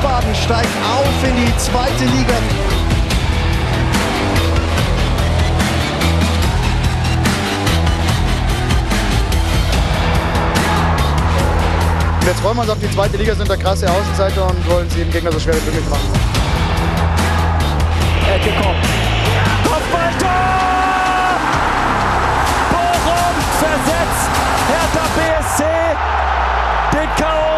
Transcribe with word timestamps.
Wiesbaden 0.00 0.34
steigt 0.34 0.68
auf 0.82 1.28
in 1.28 1.36
die 1.36 1.56
zweite 1.58 2.04
Liga. 2.04 2.34
Jetzt 12.24 12.40
freuen 12.40 12.56
wir 12.56 12.62
uns 12.62 12.70
auf 12.70 12.78
die 12.80 12.90
zweite 12.90 13.16
Liga, 13.18 13.34
sind 13.34 13.50
da 13.50 13.56
krasse 13.56 13.90
Außenseiter 13.90 14.48
und 14.48 14.70
wollen 14.70 14.88
sie 14.88 15.00
dem 15.00 15.10
Gegner 15.10 15.32
so 15.32 15.38
schwer 15.38 15.54
wie 15.56 15.66
möglich 15.66 15.84
machen. 15.90 16.08
Ecke 18.26 18.52
kommt. 18.52 18.86
Kopfballtor! 19.64 20.30
Bochum 22.70 23.34
versetzt 23.58 24.30
Hertha 24.70 25.04
BSC 25.16 25.64
den 26.92 27.08
K.O. 27.16 27.50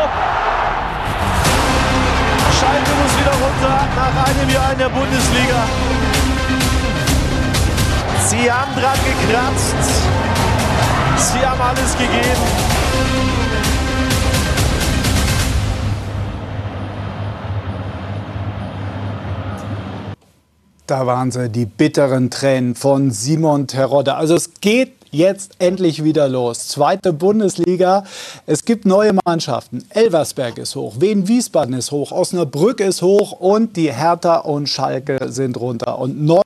Schalke 2.62 2.90
muss 3.02 3.18
wieder 3.18 3.32
runter 3.32 3.88
nach 3.96 4.26
einem 4.28 4.50
Jahr 4.50 4.72
in 4.72 4.78
der 4.78 4.88
Bundesliga. 4.88 5.64
Sie 8.28 8.52
haben 8.52 8.72
dran 8.74 8.98
gekratzt. 9.04 9.74
Sie 11.16 11.44
haben 11.44 11.60
alles 11.60 11.92
gegeben. 11.98 12.42
Da 20.86 21.06
waren 21.06 21.32
sie, 21.32 21.48
die 21.48 21.66
bitteren 21.66 22.30
Tränen 22.30 22.76
von 22.76 23.10
Simon 23.10 23.66
Terodde. 23.66 24.14
Also 24.14 24.36
es 24.36 24.54
geht 24.60 25.01
jetzt 25.12 25.52
endlich 25.58 26.02
wieder 26.02 26.26
los. 26.26 26.68
Zweite 26.68 27.12
Bundesliga. 27.12 28.04
Es 28.46 28.64
gibt 28.64 28.86
neue 28.86 29.12
Mannschaften. 29.24 29.84
Elversberg 29.90 30.58
ist 30.58 30.74
hoch, 30.74 30.94
Wien 30.98 31.28
Wiesbaden 31.28 31.74
ist 31.74 31.92
hoch, 31.92 32.10
Osnabrück 32.10 32.80
ist 32.80 33.02
hoch 33.02 33.32
und 33.32 33.76
die 33.76 33.92
Hertha 33.92 34.38
und 34.38 34.68
Schalke 34.68 35.28
sind 35.30 35.60
runter. 35.60 35.98
Und 35.98 36.22
neu 36.22 36.40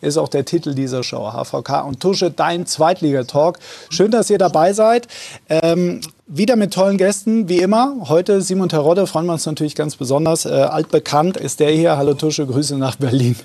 ist 0.00 0.16
auch 0.16 0.28
der 0.28 0.44
Titel 0.44 0.74
dieser 0.74 1.04
Show. 1.04 1.30
HVK 1.30 1.86
und 1.86 2.00
Tusche, 2.00 2.30
dein 2.30 2.66
Zweitligatalk. 2.66 3.58
Schön, 3.90 4.10
dass 4.10 4.30
ihr 4.30 4.38
dabei 4.38 4.72
seid. 4.72 5.06
Ähm, 5.48 6.00
wieder 6.26 6.56
mit 6.56 6.72
tollen 6.72 6.96
Gästen, 6.96 7.48
wie 7.48 7.58
immer. 7.58 7.96
Heute 8.08 8.40
Simon 8.40 8.68
Terodde, 8.68 9.06
freuen 9.06 9.26
wir 9.26 9.34
uns 9.34 9.46
natürlich 9.46 9.74
ganz 9.74 9.94
besonders. 9.94 10.46
Äh, 10.46 10.50
altbekannt 10.50 11.36
ist 11.36 11.60
der 11.60 11.70
hier. 11.70 11.96
Hallo 11.96 12.14
Tusche, 12.14 12.46
Grüße 12.46 12.76
nach 12.78 12.96
Berlin. 12.96 13.36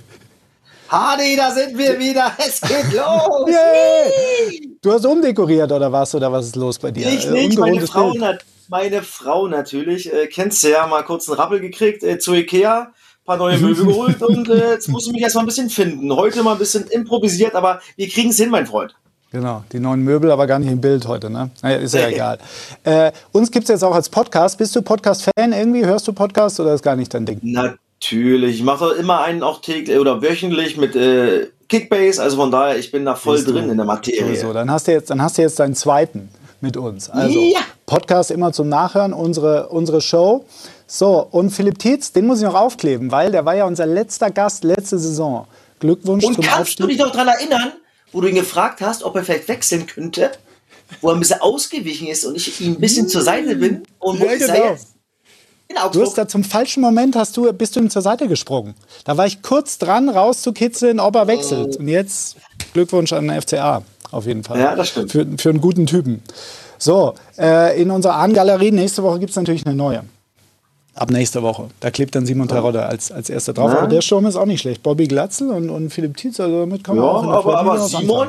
Hardy, 0.92 1.38
da 1.38 1.52
sind 1.52 1.78
wir 1.78 1.98
wieder. 1.98 2.34
Es 2.38 2.60
geht 2.60 2.92
los. 2.94 3.48
Yay! 3.48 4.78
Du 4.82 4.92
hast 4.92 5.06
umdekoriert 5.06 5.72
oder 5.72 5.90
was? 5.90 6.14
Oder 6.14 6.30
was 6.30 6.48
ist 6.48 6.58
los 6.58 6.78
bei 6.78 6.92
dir? 6.92 7.08
Ich 7.08 7.30
nicht, 7.30 7.58
meine 7.58 7.88
Frau, 7.88 8.14
meine 8.68 9.02
Frau 9.02 9.48
natürlich. 9.48 10.12
Äh, 10.12 10.28
kennst 10.28 10.62
du 10.66 10.72
ja, 10.72 10.86
mal 10.88 11.04
kurz 11.04 11.30
einen 11.30 11.40
Rappel 11.40 11.62
gekriegt 11.62 12.04
äh, 12.04 12.20
zu 12.20 12.34
Ikea. 12.34 12.82
Ein 12.82 12.92
paar 13.26 13.38
neue 13.38 13.58
Möbel 13.60 13.86
geholt 13.88 14.22
und 14.22 14.50
äh, 14.50 14.72
jetzt 14.72 14.90
muss 14.90 15.08
ich 15.08 15.14
mich 15.14 15.22
erstmal 15.22 15.46
ein 15.46 15.48
bisschen 15.48 15.70
finden. 15.70 16.14
Heute 16.14 16.44
mal 16.44 16.54
ein 16.54 16.60
bisschen 16.60 16.86
improvisiert, 16.88 17.56
aber 17.56 17.80
wir 17.96 18.10
kriegen 18.10 18.32
es 18.32 18.38
hin, 18.38 18.50
mein 18.50 18.66
Freund. 18.68 18.94
Genau, 19.32 19.64
die 19.72 19.80
neuen 19.80 20.02
Möbel, 20.02 20.30
aber 20.30 20.46
gar 20.46 20.60
nicht 20.60 20.74
im 20.74 20.82
Bild 20.82 21.08
heute, 21.08 21.30
ne? 21.30 21.52
Naja, 21.62 21.78
ist 21.78 21.94
ja 21.94 22.10
egal. 22.10 22.38
Äh, 22.84 23.14
uns 23.32 23.50
gibt 23.50 23.64
es 23.64 23.70
jetzt 23.70 23.84
auch 23.86 23.96
als 23.96 24.10
Podcast. 24.10 24.58
Bist 24.58 24.76
du 24.76 24.82
Podcast-Fan 24.82 25.54
irgendwie? 25.54 25.86
Hörst 25.86 26.06
du 26.10 26.12
Podcast 26.12 26.60
oder 26.60 26.74
ist 26.74 26.84
gar 26.84 26.98
nicht 26.98 27.14
dein 27.14 27.26
Ding? 27.26 27.40
Na, 27.42 27.76
Natürlich. 28.02 28.56
Ich 28.56 28.64
mache 28.64 28.94
immer 28.94 29.22
einen 29.22 29.44
auch 29.44 29.62
täglich 29.62 29.98
oder 29.98 30.22
wöchentlich 30.24 30.76
mit 30.76 30.96
äh, 30.96 31.48
Kickbase. 31.70 32.22
Also 32.22 32.38
von 32.38 32.52
daher, 32.52 32.78
ich 32.78 32.92
bin 32.92 33.06
da 33.06 33.14
voll 33.16 33.38
Siehst 33.38 33.50
drin 33.50 33.66
du? 33.66 33.72
in 33.72 33.78
der 33.78 33.86
Materie. 33.86 34.36
So, 34.36 34.54
dann 34.54 34.72
hast 34.72 34.88
du 34.88 34.92
jetzt, 34.92 35.12
dann 35.12 35.22
hast 35.22 35.38
du 35.38 35.44
jetzt 35.44 35.60
deinen 35.60 35.76
zweiten 35.76 36.30
mit 36.62 36.78
uns. 36.78 37.10
Also 37.12 37.40
ja. 37.40 37.60
Podcast 37.86 38.32
immer 38.32 38.54
zum 38.54 38.70
Nachhören, 38.70 39.14
unsere, 39.14 39.70
unsere 39.70 40.02
Show. 40.02 40.46
So, 40.88 41.28
und 41.32 41.52
Philipp 41.52 41.78
Tietz, 41.78 42.12
den 42.12 42.26
muss 42.26 42.40
ich 42.40 42.46
noch 42.46 42.56
aufkleben, 42.56 43.12
weil 43.12 43.32
der 43.32 43.46
war 43.46 43.56
ja 43.56 43.66
unser 43.66 43.86
letzter 43.86 44.32
Gast 44.32 44.64
letzte 44.64 44.98
Saison. 44.98 45.48
Glückwunsch 45.80 46.26
und 46.26 46.36
zum 46.36 46.44
kannst 46.44 46.60
Aufstieg. 46.60 46.86
du 46.86 46.88
dich 46.88 46.98
noch 46.98 47.12
daran 47.12 47.28
erinnern, 47.28 47.72
wo 48.12 48.22
du 48.22 48.28
ihn 48.28 48.36
gefragt 48.36 48.82
hast, 48.82 49.04
ob 49.04 49.16
er 49.16 49.24
vielleicht 49.24 49.48
wechseln 49.48 49.86
könnte? 49.86 50.32
Wo 51.00 51.10
er 51.10 51.14
ein 51.14 51.20
bisschen 51.20 51.40
ausgewichen 51.40 52.08
ist 52.08 52.26
und 52.26 52.36
ich 52.36 52.60
ihm 52.60 52.74
ein 52.74 52.80
bisschen 52.80 53.08
zur 53.08 53.22
Seite 53.22 53.56
bin. 53.56 53.84
Und 54.00 54.20
wo 54.20 54.26
ja, 54.26 54.32
ist 54.32 54.48
genau. 54.48 54.54
er 54.54 54.72
jetzt? 54.72 54.91
Du 55.92 56.02
hast 56.02 56.18
da 56.18 56.28
zum 56.28 56.44
falschen 56.44 56.82
Moment 56.82 57.16
hast 57.16 57.36
du, 57.38 57.52
bist 57.54 57.76
du 57.76 57.80
ihm 57.80 57.90
zur 57.90 58.02
Seite 58.02 58.28
gesprungen. 58.28 58.76
Da 59.06 59.18
war 59.18 59.26
ich 59.26 59.42
kurz 59.42 59.78
dran, 59.78 60.10
rauszukitzeln, 60.10 61.00
ob 61.00 61.16
er 61.16 61.28
wechselt. 61.28 61.78
Und 61.78 61.88
jetzt 61.88 62.38
Glückwunsch 62.74 63.14
an 63.14 63.28
den 63.28 63.42
FCA, 63.42 63.84
auf 64.12 64.26
jeden 64.26 64.44
Fall. 64.44 64.60
Ja, 64.60 64.76
das 64.76 64.90
stimmt. 64.90 65.12
Für, 65.12 65.26
für 65.38 65.50
einen 65.50 65.62
guten 65.62 65.86
Typen. 65.86 66.22
So, 66.78 67.14
äh, 67.38 67.80
in 67.82 67.92
unserer 67.92 68.16
Ahn-Galerie, 68.16 68.72
nächste 68.72 69.04
Woche 69.04 69.20
gibt 69.20 69.32
es 69.32 69.36
natürlich 69.36 69.66
eine 69.66 69.76
neue. 69.76 70.04
Ab 70.94 71.10
nächste 71.10 71.42
Woche. 71.42 71.70
Da 71.80 71.90
klebt 71.90 72.16
dann 72.16 72.26
Simon 72.26 72.48
Terodde 72.48 72.86
als, 72.86 73.12
als 73.12 73.30
erster 73.30 73.54
drauf. 73.54 73.72
Ja. 73.72 73.80
Aber 73.80 73.88
der 73.88 74.02
Sturm 74.02 74.26
ist 74.26 74.36
auch 74.36 74.46
nicht 74.46 74.62
schlecht. 74.62 74.84
Bobby 74.84 75.08
Glatzel 75.08 75.50
und, 75.52 75.70
und 75.70 75.90
Philipp 75.90 76.18
Tietz, 76.18 76.40
also 76.40 76.62
damit 76.62 76.86
man 76.88 76.98
ja, 76.98 77.04
auch 77.04 77.24
in 77.24 77.30
der 77.30 77.38
aber, 77.38 77.58
aber 77.60 77.80
Simon, 77.88 78.28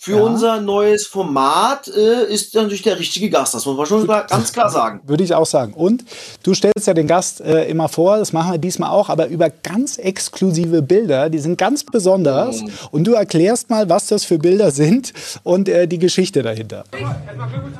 für 0.00 0.16
ja. 0.16 0.22
unser 0.22 0.60
neues 0.60 1.08
Format 1.08 1.88
äh, 1.88 2.32
ist 2.32 2.54
natürlich 2.54 2.82
der 2.82 3.00
richtige 3.00 3.28
Gast. 3.30 3.52
Das 3.54 3.66
muss 3.66 3.76
man 3.76 3.84
schon 3.84 4.06
ganz 4.06 4.52
klar 4.52 4.70
sagen. 4.70 5.00
Würde 5.04 5.24
ich 5.24 5.34
auch 5.34 5.44
sagen. 5.44 5.72
Und 5.74 6.04
du 6.44 6.54
stellst 6.54 6.86
ja 6.86 6.94
den 6.94 7.08
Gast 7.08 7.40
äh, 7.40 7.68
immer 7.68 7.88
vor, 7.88 8.16
das 8.18 8.32
machen 8.32 8.52
wir 8.52 8.58
diesmal 8.58 8.90
auch, 8.90 9.08
aber 9.08 9.26
über 9.26 9.50
ganz 9.50 9.98
exklusive 9.98 10.82
Bilder, 10.82 11.28
die 11.30 11.40
sind 11.40 11.58
ganz 11.58 11.82
besonders. 11.82 12.62
Mhm. 12.62 12.70
Und 12.92 13.04
du 13.08 13.14
erklärst 13.14 13.70
mal, 13.70 13.88
was 13.88 14.06
das 14.06 14.24
für 14.24 14.38
Bilder 14.38 14.70
sind 14.70 15.12
und 15.42 15.68
äh, 15.68 15.88
die 15.88 15.98
Geschichte 15.98 16.44
dahinter. 16.44 16.84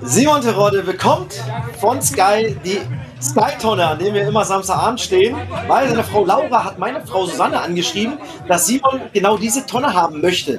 Simon 0.02 0.40
Terodde 0.40 0.82
bekommt 0.82 1.34
von 1.80 2.02
Sky 2.02 2.56
die 2.64 2.80
Sky-Tonne, 3.22 3.86
an 3.86 3.98
dem 4.00 4.14
wir 4.14 4.26
immer 4.26 4.44
Samstagabend 4.44 5.00
stehen, 5.00 5.36
weil 5.68 5.88
seine 5.88 6.02
Frau 6.02 6.24
Laura 6.24 6.64
hat 6.64 6.80
meine 6.80 7.06
Frau 7.06 7.26
Susanne 7.26 7.60
angeschrieben, 7.60 8.14
dass 8.48 8.66
Simon 8.66 9.02
genau 9.12 9.36
diese 9.36 9.64
Tonne 9.66 9.94
haben 9.94 10.20
möchte 10.20 10.58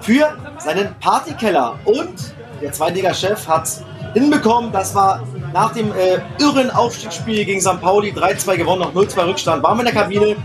für 0.00 0.36
seinen 0.58 0.94
Partykeller. 1.00 1.78
Und 1.84 2.34
der 2.60 2.72
Zweitliga-Chef 2.72 3.46
hat 3.46 3.68
hinbekommen, 4.14 4.72
das 4.72 4.94
war 4.94 5.26
nach 5.52 5.72
dem 5.72 5.92
äh, 5.92 6.18
irren 6.40 6.70
Aufstiegsspiel 6.70 7.44
gegen 7.44 7.60
St. 7.60 7.80
Pauli 7.80 8.12
3-2 8.12 8.56
gewonnen, 8.56 8.82
noch 8.82 8.94
0-2 8.94 9.26
Rückstand, 9.26 9.62
waren 9.62 9.78
wir 9.78 9.86
in 9.86 9.94
der 9.94 10.02
Kabine, 10.02 10.36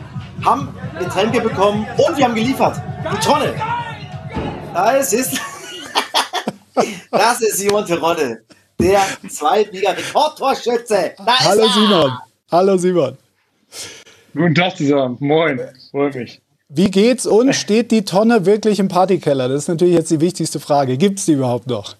haben 0.43 0.75
Getränke 0.99 1.41
bekommen 1.41 1.87
und 1.97 2.17
wir 2.17 2.25
haben 2.25 2.35
geliefert. 2.35 2.81
Die 3.11 3.19
Tonne. 3.25 3.53
Das 4.73 5.13
ist, 5.13 5.39
das 7.11 7.41
ist 7.41 7.57
Simon 7.57 7.85
Terodde, 7.85 8.43
der 8.79 9.01
Zweitliga-Rekordtorschütze. 9.27 11.13
Hallo 11.25 11.67
Simon. 11.67 12.17
Hallo 12.51 12.77
Simon. 12.77 13.17
Guten 14.33 14.55
Tag 14.55 14.77
zusammen. 14.77 15.17
Moin. 15.19 15.59
Freut 15.91 16.15
mich. 16.15 16.42
Wie 16.75 16.89
geht's 16.89 17.27
und 17.27 17.53
steht 17.53 17.91
die 17.91 18.03
Tonne 18.03 18.47
wirklich 18.47 18.79
im 18.79 18.87
Partykeller? 18.87 19.47
Das 19.47 19.63
ist 19.63 19.67
natürlich 19.67 19.93
jetzt 19.93 20.09
die 20.09 20.21
wichtigste 20.21 20.59
Frage. 20.59 20.97
Gibt 20.97 21.19
es 21.19 21.25
die 21.25 21.33
überhaupt 21.33 21.67
noch? 21.67 21.95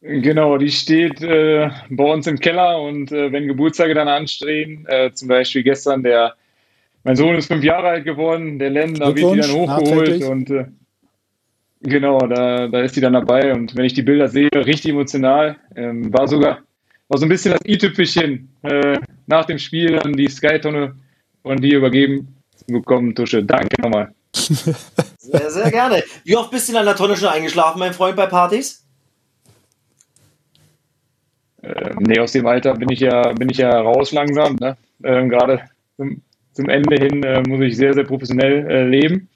Genau, 0.00 0.58
die 0.58 0.70
steht 0.70 1.20
äh, 1.22 1.68
bei 1.90 2.04
uns 2.04 2.28
im 2.28 2.38
Keller 2.38 2.80
und 2.80 3.10
äh, 3.10 3.32
wenn 3.32 3.48
Geburtstage 3.48 3.94
dann 3.94 4.06
anstehen, 4.06 4.86
äh, 4.88 5.10
zum 5.12 5.26
Beispiel 5.26 5.64
gestern 5.64 6.04
der, 6.04 6.34
mein 7.02 7.16
Sohn 7.16 7.34
ist 7.34 7.48
fünf 7.48 7.64
Jahre 7.64 7.88
alt 7.88 8.04
geworden, 8.04 8.60
der 8.60 8.70
Len, 8.70 8.94
da 8.94 9.14
wird 9.14 9.18
die 9.18 9.40
dann 9.40 9.52
hochgeholt 9.52 10.24
und 10.24 10.50
äh, 10.50 10.64
genau, 11.80 12.18
da, 12.18 12.68
da 12.68 12.80
ist 12.80 12.94
die 12.94 13.00
dann 13.00 13.12
dabei 13.12 13.52
und 13.52 13.76
wenn 13.76 13.84
ich 13.84 13.94
die 13.94 14.02
Bilder 14.02 14.28
sehe, 14.28 14.50
richtig 14.54 14.90
emotional, 14.90 15.56
ähm, 15.76 16.12
war 16.12 16.26
sogar, 16.26 16.58
war 17.08 17.18
so 17.18 17.26
ein 17.26 17.28
bisschen 17.28 17.52
das 17.52 17.60
i-Tüpfelchen 17.64 18.48
äh, 18.62 18.98
nach 19.26 19.44
dem 19.44 19.58
Spiel 19.58 19.98
dann 19.98 20.14
die 20.14 20.28
Sky-Tonne 20.28 20.96
von 21.42 21.58
dir 21.58 21.78
übergeben 21.78 22.41
bekommen, 22.66 23.14
Tusche. 23.14 23.44
Danke 23.44 23.80
nochmal. 23.80 24.12
Sehr, 25.18 25.50
sehr 25.50 25.70
gerne. 25.70 26.02
Wie 26.24 26.36
oft 26.36 26.50
bist 26.50 26.68
du 26.68 26.72
in 26.72 26.78
einer 26.78 26.96
Tonne 26.96 27.16
schon 27.16 27.28
eingeschlafen, 27.28 27.78
mein 27.78 27.92
Freund, 27.92 28.16
bei 28.16 28.26
Partys? 28.26 28.84
Ähm, 31.62 31.96
nee, 32.00 32.18
aus 32.18 32.32
dem 32.32 32.46
Alter 32.46 32.74
bin 32.74 32.90
ich 32.90 33.00
ja, 33.00 33.32
bin 33.32 33.48
ich 33.48 33.58
ja 33.58 33.70
raus 33.80 34.12
langsam. 34.12 34.56
Ne? 34.56 34.76
Ähm, 35.04 35.28
Gerade 35.28 35.62
zum, 35.96 36.22
zum, 36.52 36.68
Ende 36.68 36.96
hin 36.96 37.22
äh, 37.22 37.42
muss 37.48 37.60
ich 37.60 37.76
sehr, 37.76 37.94
sehr 37.94 38.04
professionell 38.04 38.66
äh, 38.68 38.84
leben. 38.84 39.28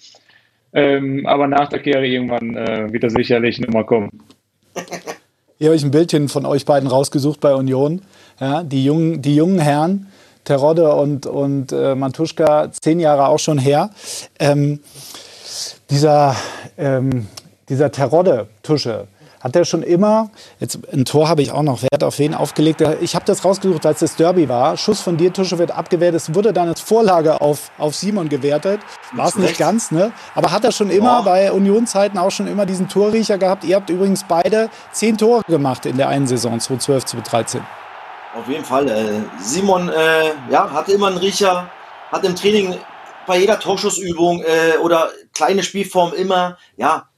Ähm, 0.72 1.24
aber 1.26 1.46
nach 1.46 1.68
der 1.68 1.80
Karriere 1.80 2.06
irgendwann 2.06 2.56
äh, 2.56 2.92
wird 2.92 3.04
das 3.04 3.12
sicherlich 3.12 3.60
nochmal 3.60 3.86
kommen. 3.86 4.10
Hier 5.58 5.68
habe 5.68 5.76
ich 5.76 5.84
ein 5.84 5.90
Bildchen 5.90 6.28
von 6.28 6.44
euch 6.44 6.66
beiden 6.66 6.88
rausgesucht 6.88 7.40
bei 7.40 7.54
Union. 7.54 8.02
Ja, 8.40 8.62
die, 8.62 8.84
jungen, 8.84 9.22
die 9.22 9.36
jungen 9.36 9.58
Herren, 9.58 10.08
Terodde 10.46 10.94
und, 10.94 11.26
und 11.26 11.72
äh, 11.72 11.94
Mantuschka 11.94 12.70
zehn 12.72 13.00
Jahre 13.00 13.28
auch 13.28 13.38
schon 13.38 13.58
her. 13.58 13.90
Ähm, 14.38 14.80
dieser, 15.90 16.34
ähm, 16.78 17.28
dieser 17.68 17.90
Terodde-Tusche, 17.90 19.08
hat 19.46 19.54
er 19.54 19.64
schon 19.64 19.84
immer, 19.84 20.30
jetzt 20.58 20.78
ein 20.92 21.04
Tor 21.04 21.28
habe 21.28 21.40
ich 21.40 21.52
auch 21.52 21.62
noch 21.62 21.80
Wert 21.82 22.02
auf 22.02 22.18
wen 22.18 22.34
aufgelegt. 22.34 22.82
Ich 23.00 23.14
habe 23.14 23.24
das 23.26 23.44
rausgesucht, 23.44 23.86
als 23.86 24.00
das 24.00 24.16
Derby 24.16 24.48
war. 24.48 24.76
Schuss 24.76 25.00
von 25.00 25.16
dir, 25.16 25.32
Tusche 25.32 25.56
wird 25.58 25.70
abgewehrt. 25.70 26.16
Es 26.16 26.34
wurde 26.34 26.52
dann 26.52 26.68
als 26.68 26.80
Vorlage 26.80 27.40
auf, 27.40 27.70
auf 27.78 27.94
Simon 27.94 28.28
gewertet. 28.28 28.80
War 29.12 29.28
es 29.28 29.36
nicht 29.36 29.56
ganz, 29.56 29.92
ne? 29.92 30.10
Aber 30.34 30.50
hat 30.50 30.64
er 30.64 30.72
schon 30.72 30.90
immer 30.90 31.20
oh. 31.20 31.24
bei 31.24 31.52
Unionszeiten 31.52 32.18
auch 32.18 32.32
schon 32.32 32.48
immer 32.48 32.66
diesen 32.66 32.88
Torriecher 32.88 33.38
gehabt. 33.38 33.62
Ihr 33.62 33.76
habt 33.76 33.88
übrigens 33.88 34.24
beide 34.26 34.68
zehn 34.90 35.16
Tore 35.16 35.42
gemacht 35.46 35.86
in 35.86 35.96
der 35.96 36.08
einen 36.08 36.26
Saison, 36.26 36.58
2012, 36.58 37.04
2013. 37.04 37.60
Auf 38.36 38.48
jeden 38.48 38.64
Fall. 38.64 38.88
Äh, 38.88 39.22
Simon 39.40 39.88
äh, 39.88 40.34
ja, 40.50 40.70
hatte 40.70 40.92
immer 40.92 41.06
einen 41.06 41.16
Riecher, 41.16 41.70
hat 42.12 42.24
im 42.24 42.36
Training 42.36 42.76
bei 43.26 43.38
jeder 43.38 43.58
Torschussübung 43.58 44.42
äh, 44.42 44.76
oder 44.78 45.10
kleine 45.32 45.62
Spielform 45.62 46.12
immer, 46.12 46.58
ja, 46.76 47.08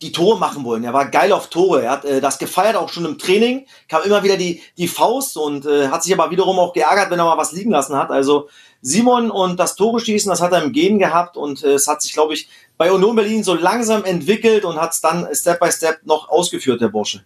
die 0.00 0.12
Tore 0.12 0.38
machen 0.38 0.64
wollen. 0.64 0.84
Er 0.84 0.92
war 0.92 1.10
geil 1.10 1.32
auf 1.32 1.50
Tore. 1.50 1.82
Er 1.82 1.90
hat 1.90 2.04
äh, 2.04 2.20
das 2.20 2.38
gefeiert, 2.38 2.76
auch 2.76 2.90
schon 2.90 3.04
im 3.04 3.18
Training. 3.18 3.66
Kam 3.88 4.04
immer 4.04 4.22
wieder 4.22 4.36
die, 4.36 4.62
die 4.76 4.86
Faust 4.86 5.36
und 5.36 5.66
äh, 5.66 5.88
hat 5.88 6.04
sich 6.04 6.14
aber 6.14 6.30
wiederum 6.30 6.60
auch 6.60 6.72
geärgert, 6.72 7.10
wenn 7.10 7.18
er 7.18 7.24
mal 7.24 7.36
was 7.36 7.52
liegen 7.52 7.72
lassen 7.72 7.96
hat. 7.96 8.10
Also 8.10 8.48
Simon 8.80 9.32
und 9.32 9.58
das 9.58 9.74
Tore 9.74 9.98
schießen, 9.98 10.30
das 10.30 10.40
hat 10.40 10.52
er 10.52 10.62
im 10.62 10.70
Gehen 10.70 11.00
gehabt 11.00 11.36
und 11.36 11.64
äh, 11.64 11.72
es 11.72 11.88
hat 11.88 12.02
sich, 12.02 12.12
glaube 12.12 12.34
ich, 12.34 12.48
bei 12.76 12.92
Union 12.92 13.16
Berlin 13.16 13.42
so 13.42 13.54
langsam 13.54 14.04
entwickelt 14.04 14.64
und 14.64 14.80
hat 14.80 14.92
es 14.92 15.00
dann 15.00 15.26
Step 15.34 15.58
by 15.58 15.72
Step 15.72 16.06
noch 16.06 16.28
ausgeführt, 16.28 16.80
der 16.80 16.88
Bursche. 16.88 17.24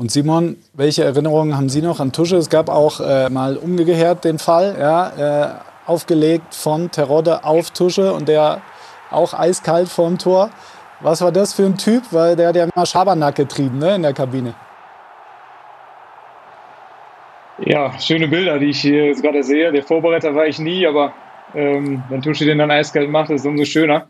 Und 0.00 0.10
Simon, 0.10 0.56
welche 0.72 1.04
Erinnerungen 1.04 1.58
haben 1.58 1.68
Sie 1.68 1.82
noch 1.82 2.00
an 2.00 2.10
Tusche? 2.10 2.36
Es 2.36 2.48
gab 2.48 2.70
auch 2.70 3.00
äh, 3.00 3.28
mal 3.28 3.58
umgekehrt 3.58 4.24
den 4.24 4.38
Fall, 4.38 4.74
ja, 4.80 5.50
äh, 5.50 5.54
aufgelegt 5.84 6.54
von 6.54 6.90
Terodde 6.90 7.44
auf 7.44 7.70
Tusche 7.72 8.14
und 8.14 8.26
der 8.26 8.62
auch 9.10 9.34
eiskalt 9.34 9.90
vorm 9.90 10.16
Tor. 10.16 10.48
Was 11.00 11.20
war 11.20 11.32
das 11.32 11.52
für 11.52 11.66
ein 11.66 11.76
Typ? 11.76 12.04
Weil 12.12 12.34
der 12.34 12.48
hat 12.48 12.56
ja 12.56 12.66
immer 12.74 12.86
Schabernack 12.86 13.34
getrieben 13.34 13.76
ne, 13.76 13.96
in 13.96 14.02
der 14.02 14.14
Kabine. 14.14 14.54
Ja, 17.58 17.92
schöne 17.98 18.26
Bilder, 18.26 18.58
die 18.58 18.70
ich 18.70 18.80
hier 18.80 19.04
jetzt 19.08 19.22
gerade 19.22 19.42
sehe. 19.42 19.70
Der 19.70 19.82
Vorbereiter 19.82 20.34
war 20.34 20.46
ich 20.46 20.58
nie, 20.58 20.86
aber 20.86 21.12
ähm, 21.54 22.02
wenn 22.08 22.22
Tuschi 22.22 22.46
den 22.46 22.56
dann 22.56 22.70
eiskalt 22.70 23.10
macht, 23.10 23.28
ist 23.28 23.42
es 23.42 23.46
umso 23.46 23.66
schöner. 23.66 24.08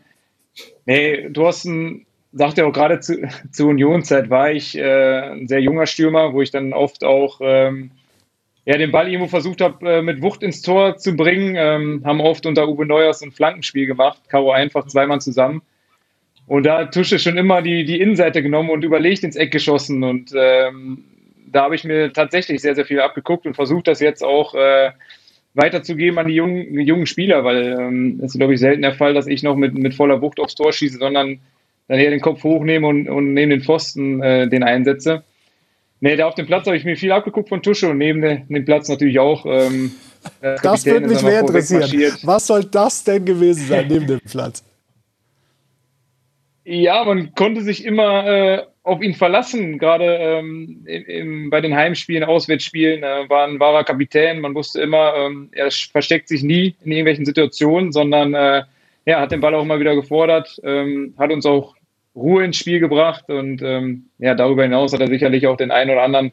Nee, 0.85 1.29
Thorsten 1.33 2.05
sagt 2.33 2.57
ja 2.57 2.65
auch 2.65 2.73
gerade 2.73 2.99
zu, 2.99 3.17
zur 3.51 3.69
Unionzeit 3.69 4.29
war 4.29 4.51
ich 4.51 4.77
äh, 4.77 5.31
ein 5.31 5.47
sehr 5.47 5.61
junger 5.61 5.85
Stürmer, 5.85 6.33
wo 6.33 6.41
ich 6.41 6.51
dann 6.51 6.73
oft 6.73 7.03
auch 7.03 7.39
ähm, 7.41 7.91
ja, 8.65 8.77
den 8.77 8.91
Ball 8.91 9.07
irgendwo 9.07 9.27
versucht 9.27 9.61
habe, 9.61 9.89
äh, 9.89 10.01
mit 10.01 10.21
Wucht 10.21 10.43
ins 10.43 10.61
Tor 10.61 10.97
zu 10.97 11.15
bringen. 11.15 11.55
Ähm, 11.57 12.03
haben 12.05 12.21
oft 12.21 12.45
unter 12.45 12.67
Uwe 12.67 12.85
Neuers 12.85 13.21
ein 13.21 13.31
Flankenspiel 13.31 13.87
gemacht, 13.87 14.21
Karo 14.29 14.51
einfach 14.51 14.85
zweimal 14.87 15.19
zusammen. 15.21 15.61
Und 16.47 16.65
da 16.65 16.79
hat 16.79 16.93
Tusche 16.93 17.17
schon 17.17 17.37
immer 17.37 17.61
die, 17.61 17.85
die 17.85 17.99
Innenseite 17.99 18.43
genommen 18.43 18.69
und 18.69 18.83
überlegt 18.83 19.23
ins 19.23 19.35
Eck 19.35 19.51
geschossen. 19.51 20.03
Und 20.03 20.31
ähm, 20.35 21.05
da 21.47 21.63
habe 21.63 21.75
ich 21.75 21.83
mir 21.83 22.13
tatsächlich 22.13 22.61
sehr, 22.61 22.75
sehr 22.75 22.85
viel 22.85 22.99
abgeguckt 22.99 23.45
und 23.45 23.55
versucht, 23.55 23.87
das 23.87 23.99
jetzt 23.99 24.23
auch 24.23 24.53
äh, 24.53 24.91
weiterzugeben 25.53 26.19
an 26.19 26.27
die 26.27 26.35
jungen, 26.35 26.79
jungen 26.79 27.05
Spieler, 27.05 27.43
weil 27.43 27.77
ähm, 27.79 28.19
es 28.19 28.31
ist, 28.31 28.37
glaube 28.37 28.53
ich, 28.53 28.59
selten 28.59 28.83
der 28.83 28.93
Fall, 28.93 29.13
dass 29.13 29.27
ich 29.27 29.43
noch 29.43 29.55
mit, 29.55 29.73
mit 29.75 29.93
voller 29.93 30.21
Wucht 30.21 30.39
aufs 30.39 30.55
Tor 30.55 30.71
schieße, 30.71 30.97
sondern 30.97 31.39
dann 31.91 31.99
eher 31.99 32.09
den 32.09 32.21
Kopf 32.21 32.41
hochnehme 32.45 32.87
und, 32.87 33.09
und 33.09 33.33
neben 33.33 33.49
den 33.49 33.61
Pfosten 33.61 34.23
äh, 34.23 34.47
den 34.47 34.63
einsetze. 34.63 35.23
Nee, 35.99 36.15
da 36.15 36.25
auf 36.25 36.35
dem 36.35 36.45
Platz 36.45 36.65
habe 36.65 36.77
ich 36.77 36.85
mir 36.85 36.95
viel 36.95 37.11
abgeguckt 37.11 37.49
von 37.49 37.61
Tusche 37.61 37.89
und 37.89 37.97
neben 37.97 38.21
dem 38.21 38.65
Platz 38.65 38.87
natürlich 38.87 39.19
auch. 39.19 39.45
Ähm, 39.45 39.91
das 40.63 40.85
würde 40.85 41.07
mich 41.09 41.21
mehr 41.21 41.41
interessieren. 41.41 42.13
Was 42.23 42.47
soll 42.47 42.63
das 42.63 43.03
denn 43.03 43.25
gewesen 43.25 43.67
sein 43.67 43.87
neben 43.89 44.07
dem 44.07 44.21
Platz? 44.21 44.63
Ja, 46.63 47.03
man 47.03 47.35
konnte 47.35 47.61
sich 47.61 47.83
immer 47.83 48.25
äh, 48.25 48.63
auf 48.83 49.01
ihn 49.01 49.13
verlassen, 49.13 49.77
gerade 49.77 50.15
ähm, 50.15 50.85
im, 50.85 51.49
bei 51.49 51.59
den 51.59 51.75
Heimspielen, 51.75 52.23
Auswärtsspielen, 52.23 53.03
äh, 53.03 53.29
war 53.29 53.47
ein 53.47 53.59
wahrer 53.59 53.83
Kapitän. 53.83 54.39
Man 54.39 54.55
wusste 54.55 54.81
immer, 54.81 55.13
ähm, 55.17 55.49
er 55.51 55.69
versteckt 55.71 56.29
sich 56.29 56.41
nie 56.41 56.73
in 56.85 56.93
irgendwelchen 56.93 57.25
Situationen, 57.25 57.91
sondern 57.91 58.33
äh, 58.33 58.63
ja, 59.05 59.19
hat 59.19 59.31
den 59.31 59.41
Ball 59.41 59.55
auch 59.55 59.63
immer 59.63 59.79
wieder 59.79 59.95
gefordert, 59.95 60.57
ähm, 60.63 61.15
hat 61.17 61.31
uns 61.31 61.45
auch 61.45 61.75
Ruhe 62.15 62.43
ins 62.43 62.57
Spiel 62.57 62.79
gebracht 62.79 63.29
und 63.29 63.61
ähm, 63.61 64.07
ja, 64.19 64.35
darüber 64.35 64.63
hinaus 64.63 64.93
hat 64.93 65.01
er 65.01 65.07
sicherlich 65.07 65.47
auch 65.47 65.57
den 65.57 65.71
einen 65.71 65.91
oder 65.91 66.03
anderen 66.03 66.31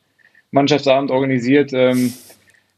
Mannschaftsabend 0.51 1.11
organisiert. 1.11 1.73
Ähm, 1.73 2.13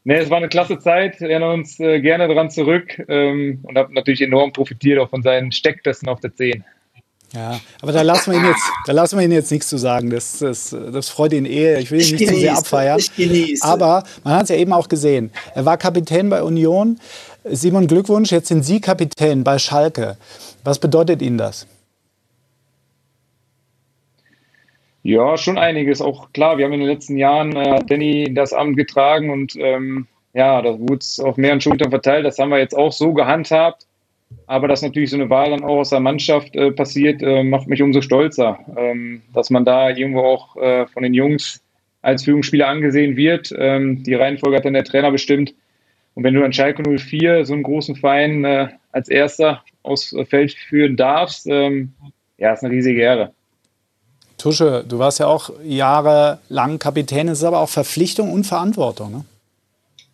Ne, 0.03 0.17
es 0.17 0.31
war 0.31 0.37
eine 0.37 0.49
klasse 0.49 0.79
Zeit. 0.79 1.19
Wir 1.19 1.29
erinnern 1.29 1.59
uns 1.59 1.79
äh, 1.79 2.01
gerne 2.01 2.27
daran 2.27 2.49
zurück 2.49 3.03
ähm, 3.07 3.59
und 3.61 3.77
habe 3.77 3.93
natürlich 3.93 4.21
enorm 4.21 4.51
profitiert 4.51 4.97
auch 4.97 5.09
von 5.11 5.21
seinen 5.21 5.51
Stecktesten 5.51 6.09
auf 6.09 6.19
der 6.19 6.35
10. 6.35 6.63
Ja, 7.33 7.61
aber 7.81 7.91
da 7.91 8.01
lassen 8.01 8.31
wir 8.31 8.39
ihn 8.39 8.45
jetzt, 8.45 8.63
da 8.87 8.91
lassen 8.91 9.17
wir 9.17 9.23
ihn 9.23 9.31
jetzt 9.31 9.51
nichts 9.51 9.69
zu 9.69 9.77
sagen. 9.77 10.09
Das, 10.09 10.39
das, 10.39 10.71
das 10.71 11.09
freut 11.09 11.33
ihn 11.33 11.45
eh. 11.45 11.79
Ich 11.79 11.91
will 11.91 12.01
ihn 12.01 12.15
nicht 12.15 12.27
zu 12.27 12.35
sehr 12.35 12.57
abfeiern. 12.57 12.99
Aber 13.61 14.03
man 14.23 14.33
hat 14.33 14.43
es 14.43 14.49
ja 14.49 14.55
eben 14.55 14.73
auch 14.73 14.89
gesehen. 14.89 15.31
Er 15.53 15.65
war 15.65 15.77
Kapitän 15.77 16.29
bei 16.29 16.43
Union. 16.43 16.99
Simon, 17.45 17.87
Glückwunsch. 17.87 18.31
Jetzt 18.31 18.49
sind 18.49 18.63
Sie 18.63 18.81
Kapitän 18.81 19.43
bei 19.43 19.59
Schalke. 19.59 20.17
Was 20.63 20.79
bedeutet 20.79 21.21
Ihnen 21.21 21.37
das? 21.37 21.67
Ja, 25.03 25.37
schon 25.37 25.57
einiges. 25.57 26.01
Auch 26.01 26.31
klar, 26.31 26.57
wir 26.57 26.65
haben 26.65 26.73
in 26.73 26.81
den 26.81 26.89
letzten 26.89 27.17
Jahren 27.17 27.55
äh, 27.55 27.83
Danny 27.85 28.33
das 28.33 28.53
Amt 28.53 28.77
getragen 28.77 29.31
und 29.31 29.55
ähm, 29.55 30.07
ja, 30.33 30.61
das 30.61 30.79
wurde 30.79 31.05
auf 31.27 31.37
mehreren 31.37 31.61
Schultern 31.61 31.89
verteilt. 31.89 32.25
Das 32.25 32.37
haben 32.39 32.49
wir 32.49 32.59
jetzt 32.59 32.77
auch 32.77 32.91
so 32.91 33.13
gehandhabt. 33.13 33.87
Aber 34.47 34.67
dass 34.67 34.81
natürlich 34.81 35.09
so 35.09 35.17
eine 35.17 35.29
Wahl 35.29 35.49
dann 35.49 35.63
auch 35.63 35.79
aus 35.79 35.89
der 35.89 35.99
Mannschaft 35.99 36.55
äh, 36.55 36.71
passiert, 36.71 37.21
äh, 37.21 37.43
macht 37.43 37.67
mich 37.67 37.81
umso 37.81 38.01
stolzer, 38.01 38.59
ähm, 38.77 39.21
dass 39.33 39.49
man 39.49 39.65
da 39.65 39.89
irgendwo 39.89 40.21
auch 40.21 40.55
äh, 40.55 40.87
von 40.87 41.03
den 41.03 41.13
Jungs 41.13 41.61
als 42.01 42.23
Führungsspieler 42.23 42.67
angesehen 42.67 43.17
wird. 43.17 43.53
Ähm, 43.57 44.03
die 44.03 44.15
Reihenfolge 44.15 44.57
hat 44.57 44.65
dann 44.65 44.73
der 44.73 44.85
Trainer 44.85 45.11
bestimmt. 45.11 45.53
Und 46.13 46.23
wenn 46.23 46.33
du 46.33 46.43
an 46.43 46.53
Schalke 46.53 46.83
04 46.83 47.45
so 47.45 47.53
einen 47.53 47.63
großen 47.63 47.95
Verein 47.95 48.45
äh, 48.45 48.67
als 48.91 49.09
erster 49.09 49.63
aus 49.83 50.15
Feld 50.29 50.53
führen 50.53 50.95
darfst, 50.95 51.47
ähm, 51.47 51.93
ja, 52.37 52.53
ist 52.53 52.63
eine 52.63 52.73
riesige 52.73 53.01
Ehre. 53.01 53.33
Tusche, 54.41 54.83
du 54.87 54.99
warst 54.99 55.19
ja 55.19 55.27
auch 55.27 55.51
jahrelang 55.63 56.79
Kapitän, 56.79 57.27
es 57.27 57.39
ist 57.39 57.43
aber 57.43 57.59
auch 57.59 57.69
Verpflichtung 57.69 58.31
und 58.33 58.45
Verantwortung, 58.45 59.11
ne? 59.11 59.25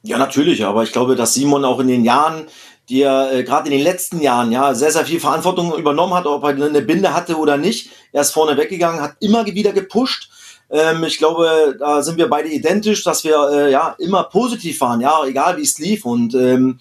Ja, 0.04 0.18
natürlich, 0.18 0.64
aber 0.64 0.84
ich 0.84 0.92
glaube, 0.92 1.16
dass 1.16 1.34
Simon 1.34 1.66
auch 1.66 1.80
in 1.80 1.88
den 1.88 2.06
Jahren 2.06 2.48
die 2.90 3.02
er 3.02 3.34
äh, 3.34 3.44
gerade 3.44 3.68
in 3.68 3.72
den 3.72 3.84
letzten 3.84 4.22
Jahren 4.22 4.52
ja 4.52 4.74
sehr, 4.74 4.92
sehr 4.92 5.06
viel 5.06 5.20
Verantwortung 5.20 5.76
übernommen 5.78 6.14
hat, 6.14 6.26
ob 6.26 6.44
er 6.44 6.50
eine 6.50 6.82
Binde 6.82 7.14
hatte 7.14 7.38
oder 7.38 7.58
nicht. 7.58 7.90
Er 8.12 8.22
ist 8.22 8.32
vorne 8.32 8.58
weggegangen, 8.58 9.02
hat 9.02 9.16
immer 9.20 9.46
wieder 9.46 9.74
gepusht. 9.74 10.30
Ähm, 10.70 11.04
ich 11.04 11.18
glaube, 11.18 11.76
da 11.80 12.02
sind 12.02 12.18
wir 12.18 12.30
beide 12.30 12.50
identisch, 12.50 13.04
dass 13.04 13.24
wir 13.24 13.50
äh, 13.52 13.72
ja 13.72 13.96
immer 14.00 14.24
positiv 14.24 14.80
waren, 14.82 15.02
ja, 15.02 15.24
egal 15.26 15.58
wie 15.58 15.64
es 15.64 15.78
lief. 15.80 16.06
Und 16.06 16.34
ähm, 16.34 16.80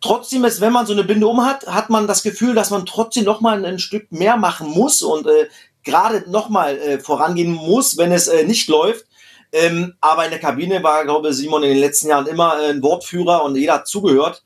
trotzdem 0.00 0.44
ist, 0.44 0.60
wenn 0.60 0.72
man 0.72 0.86
so 0.86 0.94
eine 0.94 1.04
Binde 1.04 1.26
um 1.26 1.44
hat, 1.44 1.66
hat 1.66 1.90
man 1.90 2.06
das 2.06 2.22
Gefühl, 2.22 2.54
dass 2.54 2.70
man 2.70 2.86
trotzdem 2.86 3.24
noch 3.24 3.40
mal 3.40 3.62
ein, 3.64 3.78
Stück 3.78 4.10
mehr 4.10 4.38
machen 4.38 4.70
muss 4.70 5.02
und 5.02 5.26
äh, 5.26 5.48
gerade 5.86 6.30
noch 6.30 6.50
mal 6.50 6.76
äh, 6.76 6.98
vorangehen 6.98 7.52
muss, 7.52 7.96
wenn 7.96 8.12
es 8.12 8.28
äh, 8.28 8.44
nicht 8.44 8.68
läuft. 8.68 9.06
Ähm, 9.52 9.94
aber 10.00 10.24
in 10.24 10.30
der 10.30 10.40
Kabine 10.40 10.82
war, 10.82 11.04
glaube 11.04 11.30
ich, 11.30 11.36
Simon 11.36 11.62
in 11.62 11.70
den 11.70 11.78
letzten 11.78 12.08
Jahren 12.08 12.26
immer 12.26 12.60
äh, 12.60 12.70
ein 12.70 12.82
Wortführer 12.82 13.42
und 13.44 13.56
jeder 13.56 13.74
hat 13.74 13.88
zugehört. 13.88 14.42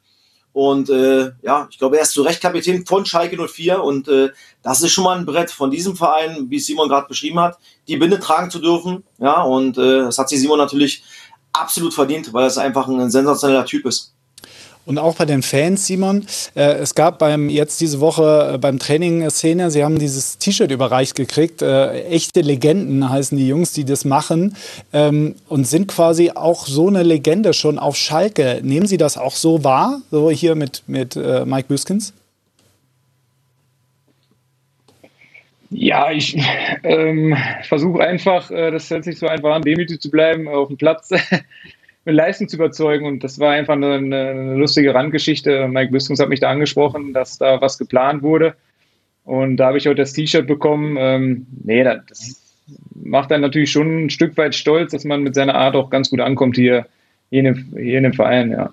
Und 0.52 0.90
äh, 0.90 1.30
ja, 1.42 1.68
ich 1.70 1.78
glaube, 1.78 1.97
er 1.97 2.02
ist 2.02 2.12
zu 2.12 2.23
Recht 2.23 2.42
Kapitän 2.42 2.85
von 2.85 3.06
Schalke 3.06 3.37
04 3.37 3.82
und 3.82 4.09
äh, 4.09 4.30
das 4.62 4.82
ist 4.82 4.92
schon 4.92 5.04
mal 5.04 5.16
ein 5.16 5.25
Brett 5.26 5.50
von 5.50 5.70
diesem 5.70 5.97
Verein, 5.97 6.50
wie 6.50 6.59
Simon 6.59 6.88
gerade 6.88 7.09
beschrieben 7.09 7.40
hat, 7.40 7.59
die 7.88 7.97
Binde 7.97 8.18
tragen 8.18 8.50
zu 8.50 8.59
dürfen. 8.59 9.04
Ja, 9.18 9.42
und 9.42 9.78
äh, 9.78 10.00
das 10.00 10.18
hat 10.18 10.28
sich 10.28 10.40
Simon 10.40 10.59
natürlich 10.59 11.02
absolut 11.52 11.94
verdient, 11.94 12.32
weil 12.32 12.49
er 12.49 12.62
einfach 12.62 12.88
ein 12.88 13.11
sensationeller 13.11 13.64
Typ 13.64 13.87
ist. 13.87 14.14
Und 14.90 14.99
auch 14.99 15.14
bei 15.14 15.25
den 15.25 15.42
Fans, 15.42 15.87
Simon. 15.87 16.26
Äh, 16.56 16.62
es 16.78 16.97
gab 16.97 17.20
beim 17.20 17.49
jetzt 17.49 17.80
diese 17.80 18.00
Woche 18.00 18.54
äh, 18.54 18.59
beim 18.59 18.80
Training 18.80 19.30
Szene, 19.30 19.70
sie 19.70 19.85
haben 19.85 20.00
dieses 20.00 20.38
T-Shirt 20.38 20.73
überreicht 20.73 21.14
gekriegt. 21.14 21.62
Äh, 21.62 22.06
echte 22.06 22.40
Legenden 22.40 23.09
heißen 23.09 23.38
die 23.38 23.47
Jungs, 23.47 23.73
die 23.73 23.85
das 23.85 24.04
machen 24.04 24.56
ähm, 24.92 25.37
und 25.49 25.64
sind 25.64 25.87
quasi 25.87 26.32
auch 26.35 26.66
so 26.66 26.88
eine 26.88 27.04
Legende 27.04 27.52
schon 27.52 27.78
auf 27.78 27.94
Schalke. 27.94 28.62
Nehmen 28.64 28.88
Sie 28.88 28.97
das 28.97 29.16
auch 29.16 29.37
so 29.37 29.62
wahr, 29.62 30.00
so 30.11 30.28
hier 30.28 30.56
mit, 30.56 30.82
mit 30.88 31.14
äh, 31.14 31.44
Mike 31.44 31.68
Büskens? 31.68 32.12
Ja, 35.70 36.11
ich 36.11 36.37
ähm, 36.82 37.37
versuche 37.62 38.02
einfach, 38.02 38.50
äh, 38.50 38.73
das 38.73 38.90
hört 38.90 39.04
sich 39.04 39.20
so 39.20 39.28
einfach 39.28 39.54
an, 39.54 39.62
demütig 39.62 40.00
zu 40.00 40.11
bleiben, 40.11 40.49
auf 40.49 40.66
dem 40.66 40.78
Platz 40.78 41.11
Leistung 42.12 42.49
zu 42.49 42.57
überzeugen. 42.57 43.07
Und 43.07 43.25
das 43.25 43.38
war 43.38 43.52
einfach 43.52 43.75
eine, 43.75 43.95
eine 43.95 44.55
lustige 44.55 44.95
Randgeschichte. 44.95 45.69
Mike 45.69 45.93
Biskens 45.93 46.21
hat 46.21 46.29
mich 46.29 46.40
da 46.40 46.50
angesprochen, 46.50 47.12
dass 47.12 47.38
da 47.38 47.61
was 47.61 47.79
geplant 47.79 48.23
wurde. 48.23 48.55
Und 49.25 49.59
da 49.59 49.67
habe 49.67 49.79
ich 49.79 49.87
heute 49.87 50.02
das 50.02 50.12
T-Shirt 50.12 50.47
bekommen. 50.47 50.97
Ähm, 50.99 51.47
nee, 51.64 51.85
das 51.85 52.40
macht 52.95 53.31
dann 53.31 53.40
natürlich 53.40 53.71
schon 53.71 54.05
ein 54.05 54.11
Stück 54.11 54.37
weit 54.37 54.55
stolz, 54.55 54.93
dass 54.93 55.05
man 55.05 55.23
mit 55.23 55.35
seiner 55.35 55.55
Art 55.55 55.75
auch 55.75 55.90
ganz 55.90 56.11
gut 56.11 56.21
ankommt 56.21 56.57
hier, 56.57 56.87
hier, 57.31 57.40
in, 57.40 57.45
dem, 57.45 57.69
hier 57.76 57.99
in 57.99 58.05
dem 58.05 58.12
Verein, 58.12 58.50
ja. 58.50 58.73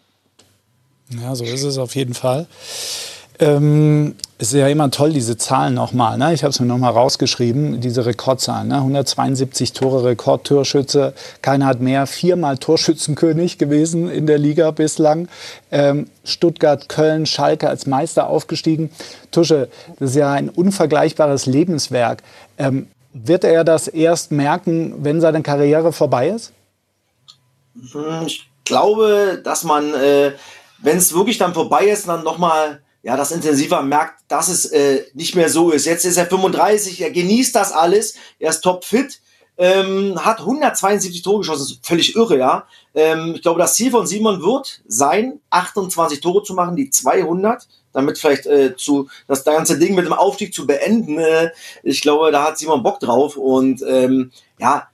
Ja, 1.21 1.35
so 1.35 1.45
ist 1.45 1.63
es 1.63 1.77
auf 1.77 1.95
jeden 1.95 2.13
Fall. 2.13 2.47
Ähm, 3.39 4.15
es 4.39 4.49
ist 4.49 4.59
ja 4.59 4.67
immer 4.67 4.91
toll, 4.91 5.13
diese 5.13 5.35
Zahlen 5.37 5.73
nochmal. 5.73 6.17
Ne? 6.17 6.31
Ich 6.33 6.43
habe 6.43 6.51
es 6.51 6.59
mir 6.59 6.67
nochmal 6.67 6.91
rausgeschrieben, 6.91 7.81
diese 7.81 8.05
Rekordzahlen. 8.05 8.67
Ne? 8.67 8.75
172 8.75 9.73
Tore 9.73 10.03
Rekordtorschütze, 10.03 11.13
keiner 11.41 11.65
hat 11.65 11.79
mehr. 11.79 12.05
Viermal 12.05 12.59
Torschützenkönig 12.59 13.57
gewesen 13.57 14.09
in 14.11 14.27
der 14.27 14.37
Liga 14.37 14.69
bislang. 14.69 15.27
Ähm, 15.71 16.07
Stuttgart, 16.23 16.87
Köln, 16.87 17.25
Schalke 17.25 17.67
als 17.67 17.87
Meister 17.87 18.27
aufgestiegen. 18.27 18.91
Tusche, 19.31 19.69
das 19.99 20.11
ist 20.11 20.15
ja 20.15 20.31
ein 20.31 20.49
unvergleichbares 20.49 21.47
Lebenswerk. 21.47 22.21
Ähm, 22.59 22.87
wird 23.13 23.43
er 23.43 23.63
das 23.63 23.87
erst 23.87 24.31
merken, 24.31 25.03
wenn 25.03 25.19
seine 25.19 25.41
Karriere 25.41 25.91
vorbei 25.91 26.29
ist? 26.29 26.53
Hm, 27.73 28.27
ich 28.27 28.47
glaube, 28.65 29.41
dass 29.43 29.63
man, 29.63 29.95
äh, 29.95 30.33
wenn 30.77 30.97
es 30.97 31.15
wirklich 31.15 31.39
dann 31.39 31.55
vorbei 31.55 31.85
ist, 31.85 32.07
dann 32.07 32.23
nochmal 32.23 32.81
ja, 33.07 33.15
das 33.15 33.31
intensiver 33.31 33.81
merkt, 33.83 34.19
dass 34.27 34.49
es 34.49 34.65
äh, 34.65 35.05
nicht 35.13 35.33
mehr 35.33 35.47
so 35.47 35.71
ist. 35.71 35.85
Jetzt 35.85 36.03
ist 36.03 36.17
er 36.17 36.25
35, 36.25 36.99
er 36.99 37.09
genießt 37.09 37.55
das 37.55 37.71
alles, 37.71 38.15
er 38.37 38.49
ist 38.49 38.59
topfit, 38.59 39.21
ähm, 39.57 40.25
hat 40.25 40.41
172 40.41 41.21
Tore 41.21 41.37
geschossen, 41.37 41.79
völlig 41.81 42.17
irre, 42.17 42.37
ja. 42.37 42.67
Ähm, 42.93 43.35
ich 43.35 43.41
glaube, 43.43 43.61
das 43.61 43.75
Ziel 43.75 43.91
von 43.91 44.05
Simon 44.05 44.41
wird 44.41 44.81
sein, 44.89 45.39
28 45.51 46.19
Tore 46.19 46.43
zu 46.43 46.53
machen, 46.53 46.75
die 46.75 46.89
200, 46.89 47.65
damit 47.93 48.17
vielleicht 48.17 48.45
äh, 48.45 48.75
zu 48.75 49.07
das 49.25 49.45
ganze 49.45 49.79
Ding 49.79 49.95
mit 49.95 50.05
dem 50.05 50.11
Aufstieg 50.11 50.53
zu 50.53 50.67
beenden. 50.67 51.17
Äh, 51.17 51.51
ich 51.83 52.01
glaube, 52.01 52.29
da 52.33 52.43
hat 52.43 52.57
Simon 52.57 52.83
Bock 52.83 52.99
drauf 52.99 53.37
und 53.37 53.81
ähm, 53.87 54.31
ja, 54.59 54.89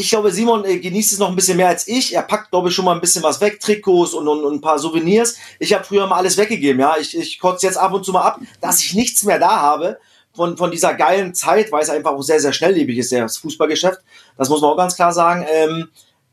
ich 0.00 0.10
glaube, 0.10 0.32
Simon 0.32 0.64
äh, 0.64 0.78
genießt 0.78 1.12
es 1.12 1.18
noch 1.18 1.28
ein 1.28 1.36
bisschen 1.36 1.56
mehr 1.56 1.68
als 1.68 1.86
ich. 1.86 2.14
Er 2.14 2.22
packt, 2.22 2.50
glaube 2.50 2.68
ich, 2.68 2.74
schon 2.74 2.84
mal 2.84 2.94
ein 2.94 3.00
bisschen 3.00 3.22
was 3.22 3.40
weg, 3.40 3.60
Trikots 3.60 4.14
und, 4.14 4.26
und, 4.26 4.44
und 4.44 4.54
ein 4.54 4.60
paar 4.60 4.78
Souvenirs. 4.78 5.36
Ich 5.58 5.72
habe 5.74 5.84
früher 5.84 6.06
mal 6.06 6.16
alles 6.16 6.36
weggegeben, 6.36 6.80
ja. 6.80 6.96
Ich, 6.98 7.16
ich 7.16 7.38
kotze 7.38 7.66
jetzt 7.66 7.76
ab 7.76 7.92
und 7.92 8.04
zu 8.04 8.12
mal 8.12 8.22
ab, 8.22 8.40
dass 8.60 8.80
ich 8.82 8.94
nichts 8.94 9.22
mehr 9.24 9.38
da 9.38 9.60
habe 9.60 9.98
von, 10.34 10.56
von 10.56 10.70
dieser 10.70 10.94
geilen 10.94 11.34
Zeit, 11.34 11.70
weil 11.70 11.82
es 11.82 11.90
einfach 11.90 12.12
auch 12.12 12.22
sehr, 12.22 12.40
sehr 12.40 12.52
schnelllebig 12.52 12.96
ist, 12.98 13.12
das 13.12 13.36
Fußballgeschäft. 13.38 14.00
Das 14.36 14.48
muss 14.48 14.60
man 14.60 14.70
auch 14.70 14.76
ganz 14.76 14.96
klar 14.96 15.12
sagen. 15.12 15.44
Ähm, 15.52 15.88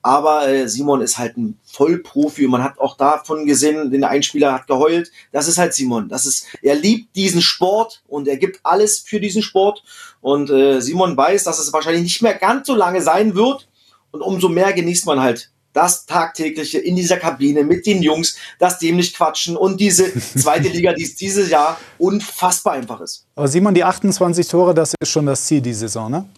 aber 0.07 0.47
äh, 0.47 0.69
Simon 0.69 1.01
ist 1.01 1.17
halt 1.17 1.35
ein 1.35 1.59
Vollprofi 1.65 2.45
und 2.45 2.51
man 2.51 2.63
hat 2.63 2.79
auch 2.79 2.95
davon 2.95 3.45
gesehen, 3.45 3.91
den 3.91 4.05
Einspieler 4.05 4.53
hat 4.53 4.65
geheult. 4.65 5.11
Das 5.33 5.49
ist 5.49 5.57
halt 5.57 5.73
Simon. 5.73 6.07
Das 6.07 6.25
ist, 6.25 6.45
er 6.61 6.75
liebt 6.75 7.13
diesen 7.17 7.41
Sport 7.41 8.03
und 8.07 8.25
er 8.29 8.37
gibt 8.37 8.61
alles 8.63 8.99
für 8.99 9.19
diesen 9.19 9.41
Sport. 9.41 9.83
Und 10.21 10.49
äh, 10.49 10.79
Simon 10.79 11.17
weiß, 11.17 11.43
dass 11.43 11.59
es 11.59 11.73
wahrscheinlich 11.73 12.03
nicht 12.03 12.21
mehr 12.21 12.35
ganz 12.35 12.67
so 12.67 12.73
lange 12.73 13.01
sein 13.01 13.35
wird. 13.35 13.67
Und 14.11 14.21
umso 14.21 14.47
mehr 14.47 14.71
genießt 14.71 15.07
man 15.07 15.19
halt 15.19 15.51
das 15.73 16.05
tagtägliche 16.05 16.79
in 16.79 16.95
dieser 16.95 17.17
Kabine 17.17 17.65
mit 17.65 17.85
den 17.85 18.01
Jungs, 18.01 18.37
das 18.59 18.79
dämlich 18.79 19.13
quatschen 19.13 19.57
und 19.57 19.77
diese 19.81 20.17
zweite 20.19 20.69
Liga, 20.69 20.93
die 20.93 21.13
dieses 21.13 21.49
Jahr 21.49 21.77
unfassbar 21.97 22.75
einfach 22.75 23.01
ist. 23.01 23.25
Aber 23.35 23.49
Simon, 23.49 23.73
die 23.73 23.83
28 23.83 24.47
Tore, 24.47 24.73
das 24.73 24.93
ist 25.01 25.09
schon 25.09 25.25
das 25.25 25.43
Ziel 25.43 25.59
die 25.59 25.73
Saison, 25.73 26.09
ne? 26.09 26.29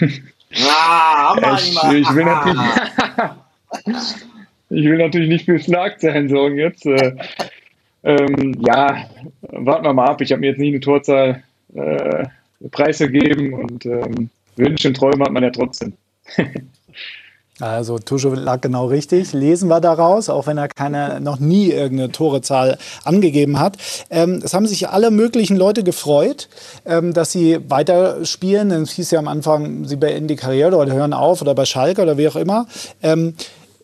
Ah, 0.66 1.56
ich, 1.58 1.70
ich, 1.72 2.14
will 2.14 2.24
natürlich, 2.24 2.60
ich 4.70 4.84
will 4.84 4.98
natürlich 4.98 5.28
nicht 5.28 5.44
für 5.44 5.58
Schlagzeilen 5.58 6.28
sorgen 6.28 6.58
jetzt. 6.58 6.86
Äh, 6.86 7.16
ähm, 8.04 8.56
ja, 8.66 9.06
warten 9.42 9.84
wir 9.84 9.92
mal 9.92 10.08
ab. 10.08 10.20
Ich 10.20 10.32
habe 10.32 10.40
mir 10.40 10.48
jetzt 10.48 10.58
nie 10.58 10.68
eine 10.68 10.80
Torzahl 10.80 11.42
äh, 11.74 12.24
preisgegeben 12.70 13.54
und 13.54 13.86
ähm, 13.86 14.30
Wünsche 14.56 14.88
und 14.88 14.94
Träume 14.94 15.24
hat 15.24 15.32
man 15.32 15.42
ja 15.42 15.50
trotzdem. 15.50 15.94
Also 17.62 18.00
Tusche 18.00 18.28
lag 18.30 18.60
genau 18.60 18.86
richtig. 18.86 19.32
Lesen 19.32 19.68
wir 19.68 19.80
daraus, 19.80 20.28
auch 20.28 20.48
wenn 20.48 20.58
er 20.58 20.66
keine, 20.66 21.20
noch 21.20 21.38
nie 21.38 21.70
irgendeine 21.70 22.10
Torezahl 22.10 22.76
angegeben 23.04 23.60
hat. 23.60 23.76
Ähm, 24.10 24.40
es 24.42 24.52
haben 24.52 24.66
sich 24.66 24.88
alle 24.88 25.12
möglichen 25.12 25.56
Leute 25.56 25.84
gefreut, 25.84 26.48
ähm, 26.84 27.12
dass 27.12 27.30
sie 27.30 27.60
weiterspielen. 27.68 28.72
Es 28.72 28.90
hieß 28.90 29.12
ja 29.12 29.20
am 29.20 29.28
Anfang, 29.28 29.84
sie 29.84 29.94
beenden 29.94 30.26
die 30.26 30.34
Karriere 30.34 30.74
oder 30.74 30.92
hören 30.92 31.12
auf 31.12 31.40
oder 31.40 31.54
bei 31.54 31.64
Schalke 31.64 32.02
oder 32.02 32.18
wie 32.18 32.26
auch 32.26 32.34
immer. 32.34 32.66
Ähm, 33.00 33.34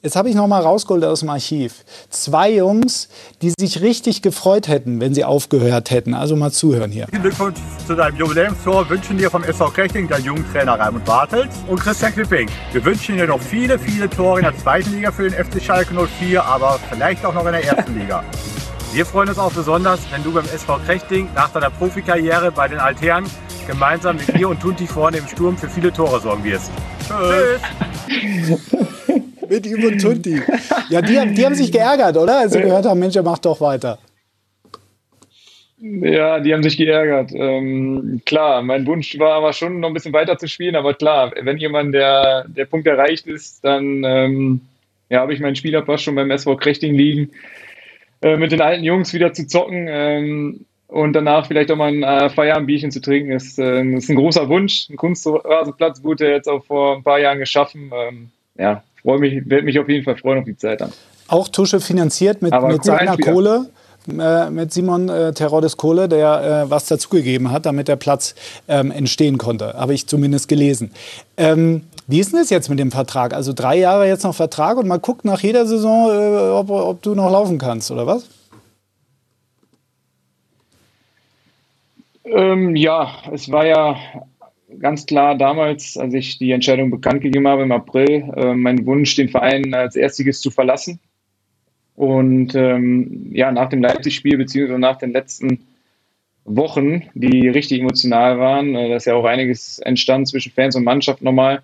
Jetzt 0.00 0.14
habe 0.14 0.28
ich 0.28 0.36
noch 0.36 0.46
mal 0.46 0.62
rausgeholt 0.62 1.04
aus 1.04 1.20
dem 1.20 1.28
Archiv. 1.30 1.84
Zwei 2.08 2.52
Jungs, 2.52 3.08
die 3.42 3.52
sich 3.58 3.80
richtig 3.80 4.22
gefreut 4.22 4.68
hätten, 4.68 5.00
wenn 5.00 5.12
sie 5.12 5.24
aufgehört 5.24 5.90
hätten. 5.90 6.14
Also 6.14 6.36
mal 6.36 6.52
zuhören 6.52 6.92
hier. 6.92 7.06
Glückwunsch 7.06 7.58
zu 7.86 7.96
deinem 7.96 8.16
Jubiläumstor 8.16 8.88
wünschen 8.88 9.18
dir 9.18 9.28
vom 9.28 9.42
SV 9.42 9.70
Krechting 9.70 10.06
der 10.06 10.20
Jugendtrainer 10.20 10.78
Raimund 10.78 11.04
Bartels 11.04 11.54
und 11.66 11.80
Christian 11.80 12.12
Klipping. 12.12 12.48
Wir 12.72 12.84
wünschen 12.84 13.16
dir 13.16 13.26
noch 13.26 13.40
viele, 13.40 13.78
viele 13.78 14.08
Tore 14.08 14.38
in 14.38 14.44
der 14.44 14.56
zweiten 14.56 14.92
Liga 14.92 15.10
für 15.10 15.28
den 15.28 15.32
FC 15.32 15.60
Schalke 15.60 15.92
04, 16.20 16.44
aber 16.44 16.78
vielleicht 16.90 17.24
auch 17.24 17.34
noch 17.34 17.46
in 17.46 17.52
der 17.52 17.64
ersten 17.64 17.98
Liga. 17.98 18.22
Wir 18.92 19.04
freuen 19.04 19.28
uns 19.28 19.38
auch 19.38 19.52
besonders, 19.52 20.00
wenn 20.12 20.22
du 20.22 20.32
beim 20.32 20.46
SV 20.46 20.78
Krechting 20.86 21.28
nach 21.34 21.50
deiner 21.50 21.70
Profikarriere 21.70 22.52
bei 22.52 22.68
den 22.68 22.78
Altherren 22.78 23.24
gemeinsam 23.66 24.16
mit 24.16 24.32
mir 24.32 24.48
und 24.48 24.60
Tunti 24.60 24.86
vorne 24.86 25.18
im 25.18 25.26
Sturm 25.26 25.58
für 25.58 25.68
viele 25.68 25.92
Tore 25.92 26.20
sorgen 26.20 26.44
wirst. 26.44 26.70
Tschüss. 27.06 28.60
mit 29.48 29.66
ihm 29.66 29.84
und 29.84 30.00
Tunti. 30.00 30.40
Ja, 30.90 31.02
die, 31.02 31.18
haben, 31.18 31.34
die 31.34 31.44
haben 31.44 31.54
sich 31.54 31.70
geärgert, 31.70 32.16
oder? 32.16 32.38
Als 32.38 32.52
sie 32.52 32.60
gehört 32.60 32.86
haben, 32.86 33.00
Mensch, 33.00 33.16
er 33.16 33.22
macht 33.22 33.44
doch 33.44 33.60
weiter. 33.60 33.98
Ja, 35.80 36.40
die 36.40 36.52
haben 36.52 36.62
sich 36.62 36.76
geärgert. 36.76 37.30
Ähm, 37.32 38.20
klar, 38.26 38.62
mein 38.62 38.84
Wunsch 38.86 39.16
war 39.18 39.34
aber 39.34 39.52
schon 39.52 39.78
noch 39.78 39.88
ein 39.88 39.94
bisschen 39.94 40.12
weiter 40.12 40.36
zu 40.36 40.48
spielen, 40.48 40.74
aber 40.74 40.94
klar, 40.94 41.32
wenn 41.40 41.58
jemand 41.58 41.94
der, 41.94 42.46
der 42.48 42.64
Punkt 42.64 42.86
erreicht 42.86 43.26
ist, 43.28 43.64
dann 43.64 44.02
ähm, 44.04 44.60
ja, 45.08 45.20
habe 45.20 45.32
ich 45.32 45.40
meinen 45.40 45.54
Spielerpass 45.54 46.02
schon 46.02 46.16
beim 46.16 46.30
SV 46.32 46.56
Krechting 46.56 46.94
liegen, 46.94 47.30
äh, 48.22 48.36
mit 48.36 48.50
den 48.50 48.60
alten 48.60 48.82
Jungs 48.82 49.14
wieder 49.14 49.32
zu 49.32 49.46
zocken 49.46 49.86
ähm, 49.88 50.66
und 50.88 51.12
danach 51.12 51.46
vielleicht 51.46 51.70
auch 51.70 51.76
mal 51.76 51.92
ein 51.92 52.02
äh, 52.02 52.28
Feierabendbierchen 52.28 52.90
zu 52.90 53.00
trinken, 53.00 53.30
ist, 53.30 53.58
äh, 53.60 53.84
ist 53.84 54.10
ein 54.10 54.16
großer 54.16 54.48
Wunsch. 54.48 54.88
Ein 54.90 54.96
Kunstrasenplatz 54.96 56.02
wurde 56.02 56.28
jetzt 56.28 56.48
auch 56.48 56.64
vor 56.64 56.96
ein 56.96 57.04
paar 57.04 57.20
Jahren 57.20 57.38
geschaffen. 57.38 57.92
Ähm, 57.94 58.30
ja, 58.56 58.82
freue 59.02 59.18
mich, 59.18 59.48
werde 59.48 59.64
mich 59.64 59.78
auf 59.78 59.88
jeden 59.88 60.04
Fall 60.04 60.16
freuen 60.16 60.40
auf 60.40 60.44
die 60.44 60.56
Zeit 60.56 60.80
dann. 60.80 60.92
Auch 61.28 61.48
Tusche 61.48 61.80
finanziert 61.80 62.42
mit, 62.42 62.52
mit 62.62 62.84
seiner 62.84 63.16
Kohle 63.16 63.66
äh, 64.08 64.50
mit 64.50 64.72
Simon 64.72 65.08
äh, 65.08 65.32
Teroddes 65.32 65.76
Kohle, 65.76 66.08
der 66.08 66.64
äh, 66.66 66.70
was 66.70 66.86
dazugegeben 66.86 67.50
hat, 67.50 67.66
damit 67.66 67.88
der 67.88 67.96
Platz 67.96 68.34
ähm, 68.66 68.90
entstehen 68.90 69.36
konnte. 69.38 69.74
Habe 69.74 69.92
ich 69.94 70.06
zumindest 70.06 70.48
gelesen. 70.48 70.92
Ähm, 71.36 71.82
wie 72.06 72.20
ist 72.20 72.32
denn 72.32 72.40
das 72.40 72.48
jetzt 72.48 72.70
mit 72.70 72.78
dem 72.78 72.90
Vertrag? 72.90 73.34
Also 73.34 73.52
drei 73.52 73.76
Jahre 73.76 74.08
jetzt 74.08 74.24
noch 74.24 74.34
Vertrag 74.34 74.78
und 74.78 74.88
man 74.88 75.02
guckt 75.02 75.26
nach 75.26 75.40
jeder 75.40 75.66
Saison, 75.66 76.10
äh, 76.10 76.50
ob, 76.50 76.70
ob 76.70 77.02
du 77.02 77.14
noch 77.14 77.30
laufen 77.30 77.58
kannst, 77.58 77.90
oder 77.90 78.06
was? 78.06 78.26
Ähm, 82.24 82.76
ja, 82.76 83.10
es 83.32 83.50
war 83.50 83.66
ja 83.66 83.96
ganz 84.78 85.06
klar 85.06 85.36
damals, 85.36 85.96
als 85.96 86.14
ich 86.14 86.38
die 86.38 86.52
Entscheidung 86.52 86.90
bekannt 86.90 87.22
gegeben 87.22 87.48
habe 87.48 87.62
im 87.62 87.72
April, 87.72 88.30
äh, 88.36 88.54
mein 88.54 88.84
Wunsch, 88.86 89.14
den 89.16 89.28
Verein 89.28 89.74
als 89.74 89.96
Erstiges 89.96 90.40
zu 90.40 90.50
verlassen. 90.50 91.00
Und 91.96 92.54
ähm, 92.54 93.30
ja, 93.32 93.50
nach 93.50 93.68
dem 93.68 93.82
Leipzig-Spiel, 93.82 94.36
beziehungsweise 94.36 94.78
nach 94.78 94.98
den 94.98 95.12
letzten 95.12 95.66
Wochen, 96.44 97.02
die 97.14 97.48
richtig 97.48 97.80
emotional 97.80 98.38
waren, 98.38 98.74
äh, 98.74 98.88
dass 98.88 99.04
ja 99.04 99.14
auch 99.14 99.24
einiges 99.24 99.78
entstand 99.80 100.28
zwischen 100.28 100.52
Fans 100.52 100.76
und 100.76 100.84
Mannschaft 100.84 101.22
nochmal, 101.22 101.62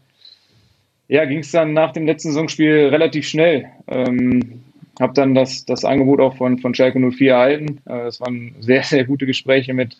ja, 1.08 1.24
ging 1.26 1.40
es 1.40 1.50
dann 1.50 1.74
nach 1.74 1.92
dem 1.92 2.06
letzten 2.06 2.30
Saisonspiel 2.30 2.88
relativ 2.88 3.28
schnell. 3.28 3.66
Ähm, 3.86 4.62
habe 5.00 5.12
dann 5.12 5.34
das, 5.34 5.64
das 5.64 5.84
Angebot 5.84 6.20
auch 6.20 6.36
von, 6.36 6.58
von 6.58 6.74
Schalke 6.74 6.98
04 6.98 7.32
erhalten. 7.32 7.80
Äh, 7.86 8.06
es 8.06 8.20
waren 8.20 8.54
sehr, 8.60 8.82
sehr 8.82 9.04
gute 9.04 9.26
Gespräche 9.26 9.74
mit, 9.74 9.96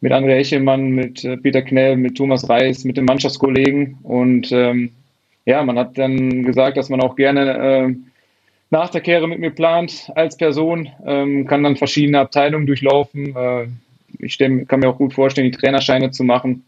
mit 0.00 0.12
André 0.12 0.38
Echelmann, 0.38 0.90
mit 0.90 1.24
äh, 1.24 1.36
Peter 1.36 1.62
Knell, 1.62 1.96
mit 1.96 2.16
Thomas 2.16 2.48
Reis, 2.48 2.84
mit 2.84 2.96
den 2.96 3.04
Mannschaftskollegen. 3.04 3.98
Und 4.02 4.50
ähm, 4.52 4.90
ja, 5.44 5.62
man 5.62 5.78
hat 5.78 5.98
dann 5.98 6.42
gesagt, 6.44 6.76
dass 6.76 6.88
man 6.88 7.00
auch 7.00 7.16
gerne 7.16 7.88
äh, 7.88 7.94
nach 8.70 8.90
der 8.90 9.00
Kehre 9.00 9.28
mit 9.28 9.40
mir 9.40 9.50
plant 9.50 10.10
als 10.14 10.36
Person, 10.36 10.88
ähm, 11.04 11.46
kann 11.46 11.62
dann 11.62 11.76
verschiedene 11.76 12.20
Abteilungen 12.20 12.66
durchlaufen. 12.66 13.36
Äh, 13.36 13.66
ich 14.18 14.34
stell, 14.34 14.64
kann 14.66 14.80
mir 14.80 14.88
auch 14.88 14.98
gut 14.98 15.12
vorstellen, 15.12 15.50
die 15.50 15.58
Trainerscheine 15.58 16.10
zu 16.10 16.24
machen. 16.24 16.64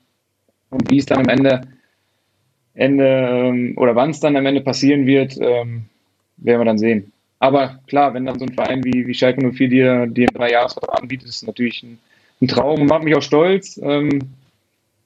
Und 0.70 0.90
wie 0.90 0.98
es 0.98 1.06
dann 1.06 1.20
am 1.20 1.28
Ende, 1.28 1.62
Ende 2.74 3.06
ähm, 3.06 3.74
oder 3.76 3.94
wann 3.94 4.10
es 4.10 4.20
dann 4.20 4.36
am 4.36 4.46
Ende 4.46 4.62
passieren 4.62 5.06
wird, 5.06 5.36
ähm, 5.40 5.84
werden 6.38 6.60
wir 6.60 6.64
dann 6.64 6.78
sehen. 6.78 7.12
Aber 7.38 7.80
klar, 7.86 8.14
wenn 8.14 8.24
dann 8.24 8.38
so 8.38 8.46
ein 8.46 8.54
Verein 8.54 8.84
wie, 8.84 9.06
wie 9.06 9.14
Schalke 9.14 9.40
04 9.40 9.68
dir, 9.68 10.06
dir 10.06 10.28
einen 10.28 10.34
Dreijahresvertrag 10.34 11.02
anbietet, 11.02 11.28
ist 11.28 11.36
es 11.36 11.46
natürlich 11.46 11.82
ein 11.82 11.98
ein 12.42 12.48
Traum 12.48 12.82
und 12.82 12.88
macht 12.88 13.04
mich 13.04 13.16
auch 13.16 13.22
stolz, 13.22 13.80
ähm, 13.82 14.20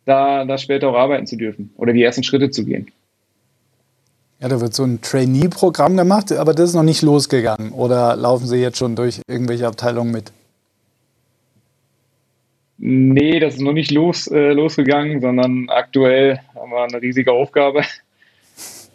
da, 0.06 0.44
da 0.44 0.58
später 0.58 0.88
auch 0.88 0.96
arbeiten 0.96 1.26
zu 1.26 1.36
dürfen 1.36 1.70
oder 1.76 1.92
die 1.92 2.02
ersten 2.02 2.22
Schritte 2.22 2.50
zu 2.50 2.64
gehen. 2.64 2.90
Ja, 4.40 4.48
da 4.48 4.60
wird 4.60 4.74
so 4.74 4.84
ein 4.84 5.00
Trainee-Programm 5.00 5.96
gemacht, 5.96 6.32
aber 6.32 6.52
das 6.52 6.70
ist 6.70 6.74
noch 6.74 6.82
nicht 6.82 7.02
losgegangen. 7.02 7.72
Oder 7.72 8.16
laufen 8.16 8.46
Sie 8.46 8.56
jetzt 8.56 8.76
schon 8.76 8.94
durch 8.94 9.20
irgendwelche 9.28 9.66
Abteilungen 9.66 10.12
mit? 10.12 10.30
Nee, 12.78 13.40
das 13.40 13.54
ist 13.54 13.62
noch 13.62 13.72
nicht 13.72 13.90
los, 13.90 14.26
äh, 14.26 14.52
losgegangen, 14.52 15.22
sondern 15.22 15.70
aktuell 15.70 16.40
haben 16.54 16.70
wir 16.70 16.82
eine 16.82 17.00
riesige 17.00 17.32
Aufgabe. 17.32 17.82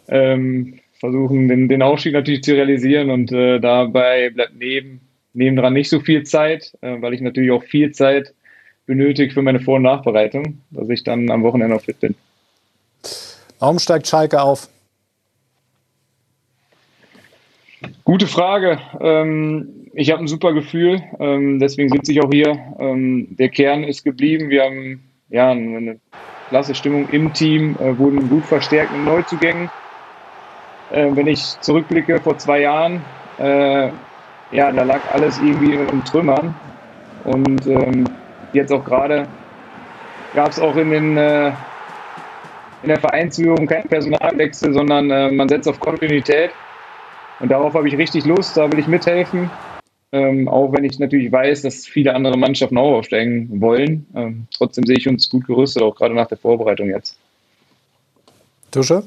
Ähm, 0.08 0.80
versuchen 0.98 1.48
den, 1.48 1.68
den 1.68 1.80
Aufstieg 1.80 2.12
natürlich 2.12 2.42
zu 2.42 2.52
realisieren 2.52 3.10
und 3.10 3.32
äh, 3.32 3.60
dabei 3.60 4.30
bleibt 4.30 4.54
neben 4.58 5.00
nebendran 5.34 5.72
nicht 5.72 5.88
so 5.88 6.00
viel 6.00 6.24
Zeit, 6.24 6.72
äh, 6.80 7.00
weil 7.00 7.14
ich 7.14 7.20
natürlich 7.20 7.50
auch 7.50 7.62
viel 7.62 7.92
Zeit 7.92 8.34
benötige 8.86 9.32
für 9.32 9.42
meine 9.42 9.60
Vor- 9.60 9.76
und 9.76 9.82
Nachbereitung, 9.82 10.58
dass 10.70 10.88
ich 10.88 11.04
dann 11.04 11.30
am 11.30 11.42
Wochenende 11.42 11.76
auch 11.76 11.82
fit 11.82 12.00
bin. 12.00 12.14
Warum 13.58 13.78
steigt 13.78 14.08
Schalke 14.08 14.42
auf? 14.42 14.68
Gute 18.04 18.26
Frage. 18.26 18.78
Ähm, 19.00 19.88
ich 19.94 20.10
habe 20.10 20.22
ein 20.22 20.28
super 20.28 20.52
Gefühl, 20.52 21.02
ähm, 21.18 21.58
deswegen 21.58 21.88
sitze 21.88 22.12
ich 22.12 22.22
auch 22.22 22.30
hier. 22.30 22.58
Ähm, 22.78 23.28
der 23.36 23.48
Kern 23.48 23.84
ist 23.84 24.04
geblieben. 24.04 24.50
Wir 24.50 24.64
haben 24.64 25.02
ja 25.30 25.50
eine 25.50 26.00
klasse 26.48 26.74
Stimmung 26.74 27.08
im 27.10 27.32
Team, 27.32 27.76
äh, 27.76 27.96
wurden 27.96 28.28
gut 28.28 28.44
verstärkt 28.44 28.92
mit 28.92 29.04
Neuzugängen. 29.04 29.70
äh, 30.90 31.08
wenn 31.14 31.26
ich 31.26 31.58
zurückblicke 31.60 32.20
vor 32.20 32.36
zwei 32.38 32.60
Jahren, 32.60 33.00
ja, 34.52 34.70
da 34.70 34.82
lag 34.82 35.00
alles 35.12 35.38
irgendwie 35.38 35.74
in 35.74 36.04
Trümmern. 36.04 36.54
Und 37.24 37.66
ähm, 37.66 38.04
jetzt 38.52 38.72
auch 38.72 38.84
gerade 38.84 39.26
gab 40.34 40.48
es 40.48 40.58
auch 40.58 40.76
in, 40.76 40.90
den, 40.90 41.16
äh, 41.16 41.48
in 42.82 42.88
der 42.88 43.00
Vereinsführung 43.00 43.66
keinen 43.66 43.88
Personalwechsel, 43.88 44.72
sondern 44.72 45.10
äh, 45.10 45.30
man 45.30 45.48
setzt 45.48 45.68
auf 45.68 45.80
Kontinuität. 45.80 46.50
Und 47.40 47.50
darauf 47.50 47.74
habe 47.74 47.88
ich 47.88 47.96
richtig 47.96 48.24
Lust, 48.24 48.56
da 48.56 48.70
will 48.70 48.78
ich 48.78 48.86
mithelfen. 48.86 49.50
Ähm, 50.14 50.46
auch 50.46 50.72
wenn 50.72 50.84
ich 50.84 50.98
natürlich 50.98 51.32
weiß, 51.32 51.62
dass 51.62 51.86
viele 51.86 52.14
andere 52.14 52.36
Mannschaften 52.36 52.76
auch 52.76 52.98
aufsteigen 52.98 53.60
wollen. 53.60 54.06
Ähm, 54.14 54.46
trotzdem 54.54 54.84
sehe 54.84 54.98
ich 54.98 55.08
uns 55.08 55.30
gut 55.30 55.46
gerüstet, 55.46 55.82
auch 55.82 55.96
gerade 55.96 56.14
nach 56.14 56.26
der 56.26 56.36
Vorbereitung 56.36 56.88
jetzt. 56.88 57.16
Tusche? 58.70 59.04